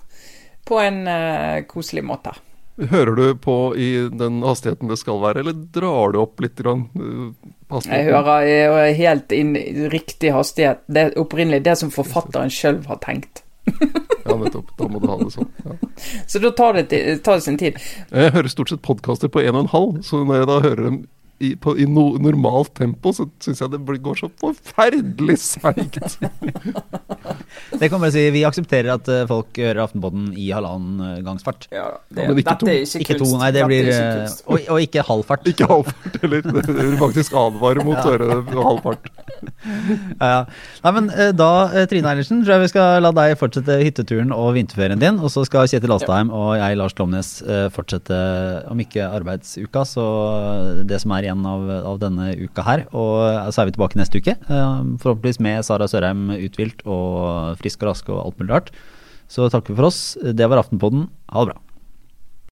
På 0.68 0.78
en 0.80 1.04
uh, 1.08 1.62
koselig 1.68 2.04
måte. 2.06 2.34
Hører 2.90 3.16
du 3.18 3.34
på 3.36 3.76
i 3.76 4.08
den 4.08 4.40
hastigheten 4.46 4.88
det 4.88 4.96
skal 4.96 5.20
være, 5.20 5.42
eller 5.42 5.56
drar 5.74 6.14
du 6.14 6.20
opp 6.22 6.40
litt? 6.40 6.56
Grann, 6.56 6.86
uh, 6.96 7.78
jeg 7.84 8.08
hører 8.08 8.46
jeg 8.46 8.98
helt 9.00 9.32
inn 9.36 9.54
i 9.58 9.88
riktig 9.92 10.32
hastighet. 10.32 10.84
Det 10.86 11.06
er 11.06 11.16
opprinnelig 11.20 11.64
det 11.66 11.76
som 11.80 11.92
forfatteren 11.92 12.52
sjøl 12.52 12.82
har 12.88 13.00
tenkt. 13.04 13.44
ja, 14.24 14.36
nettopp. 14.36 14.72
Da 14.78 14.88
må 14.88 15.00
du 15.02 15.08
ha 15.10 15.18
det 15.20 15.32
sånn. 15.34 15.50
Ja. 15.64 15.76
Så 16.26 16.42
da 16.42 16.50
tar 16.56 16.78
det, 16.80 16.88
tar 17.24 17.38
det 17.38 17.46
sin 17.46 17.58
tid. 17.60 17.78
Jeg 18.10 18.34
hører 18.34 18.50
stort 18.50 18.72
sett 18.72 18.82
podkaster 18.84 19.30
på 19.32 19.42
1,5, 19.44 20.00
så 20.06 20.22
når 20.24 20.42
jeg 20.42 20.50
da 20.50 20.60
hører 20.66 20.88
dem 20.88 21.02
i, 21.42 21.52
på, 21.58 21.74
i 21.78 21.86
no, 21.90 22.04
normalt 22.22 22.72
tempo, 22.78 23.10
så 23.14 23.26
syns 23.42 23.62
jeg 23.62 23.72
det 23.72 23.98
går 24.04 24.18
så 24.20 24.28
forferdelig 24.40 25.38
seigt. 25.42 25.98
det 27.80 27.88
kan 27.90 27.98
bare 27.98 28.12
si, 28.14 28.24
Vi 28.34 28.44
aksepterer 28.46 28.92
at 28.94 29.10
uh, 29.10 29.24
folk 29.30 29.58
hører 29.58 29.82
Aftenpodden 29.84 30.30
i 30.38 30.48
halvannen 30.54 31.00
uh, 31.02 31.16
gangs 31.26 31.44
fart. 31.46 31.66
Ja, 31.74 31.88
det, 32.14 32.28
ja, 32.28 32.36
ikke 32.44 32.56
to. 32.60 32.68
Er 32.70 32.84
ikke, 32.84 33.02
ikke 33.06 33.18
to. 33.20 33.30
Nei, 33.40 33.50
det 33.54 33.64
blir 33.66 33.90
ikke 33.90 34.28
og, 34.46 34.60
og, 34.60 34.78
ikke 34.86 35.06
halv 35.08 35.26
fart. 35.28 35.48
Ikke 35.50 35.68
halv 35.70 35.90
fart 35.90 36.20
heller. 36.22 36.46
Det 36.46 36.76
vil 36.78 36.96
faktisk 37.00 37.36
advare 37.42 37.86
mot 37.86 37.98
å 37.98 38.14
høre 38.14 38.38
halv 38.68 38.82
fart. 38.86 39.10
ja, 40.22 40.30
ja. 40.36 40.40
Nei, 40.84 40.94
men 40.98 41.10
da, 41.38 41.50
Trine 41.90 42.12
Eilertsen, 42.12 42.44
tror 42.44 42.56
jeg 42.56 42.66
vi 42.66 42.72
skal 42.72 43.02
la 43.02 43.12
deg 43.16 43.34
fortsette 43.40 43.80
hytteturen 43.82 44.34
og 44.36 44.52
vinterferien 44.56 45.00
din. 45.02 45.18
Og 45.22 45.32
så 45.34 45.44
skal 45.48 45.70
Kjetil 45.70 45.94
Astheim 45.96 46.30
og 46.34 46.54
jeg, 46.60 46.78
Lars 46.78 46.94
Klomnes, 46.96 47.34
fortsette, 47.74 48.18
om 48.70 48.80
ikke 48.82 49.08
arbeidsuka, 49.08 49.84
så 49.88 50.06
det 50.86 51.00
som 51.02 51.14
er 51.16 51.26
igjen 51.26 51.31
igjen 51.32 51.48
av, 51.48 51.66
av, 51.80 51.98
denne 52.02 52.30
uka 52.36 52.64
her. 52.66 52.84
Og 52.92 53.50
så 53.50 53.62
er 53.62 53.70
vi 53.70 53.76
tilbake 53.76 53.98
neste 54.00 54.20
uke. 54.22 54.36
Eh, 54.36 54.78
forhåpentligvis 55.02 55.42
med 55.42 55.64
Sara 55.66 55.88
Sørheim 55.90 56.28
uthvilt 56.36 56.84
og 56.86 57.58
frisk 57.62 57.82
og 57.82 57.92
rask 57.92 58.12
og 58.12 58.22
alt 58.22 58.40
mulig 58.40 58.54
rart. 58.54 58.72
Så 59.32 59.48
takker 59.48 59.72
vi 59.72 59.80
for 59.80 59.88
oss. 59.88 60.02
Det 60.20 60.48
var 60.48 60.60
Aftenpodden. 60.60 61.08
Ha 61.32 61.44
det 61.44 61.54
bra. 61.54 61.71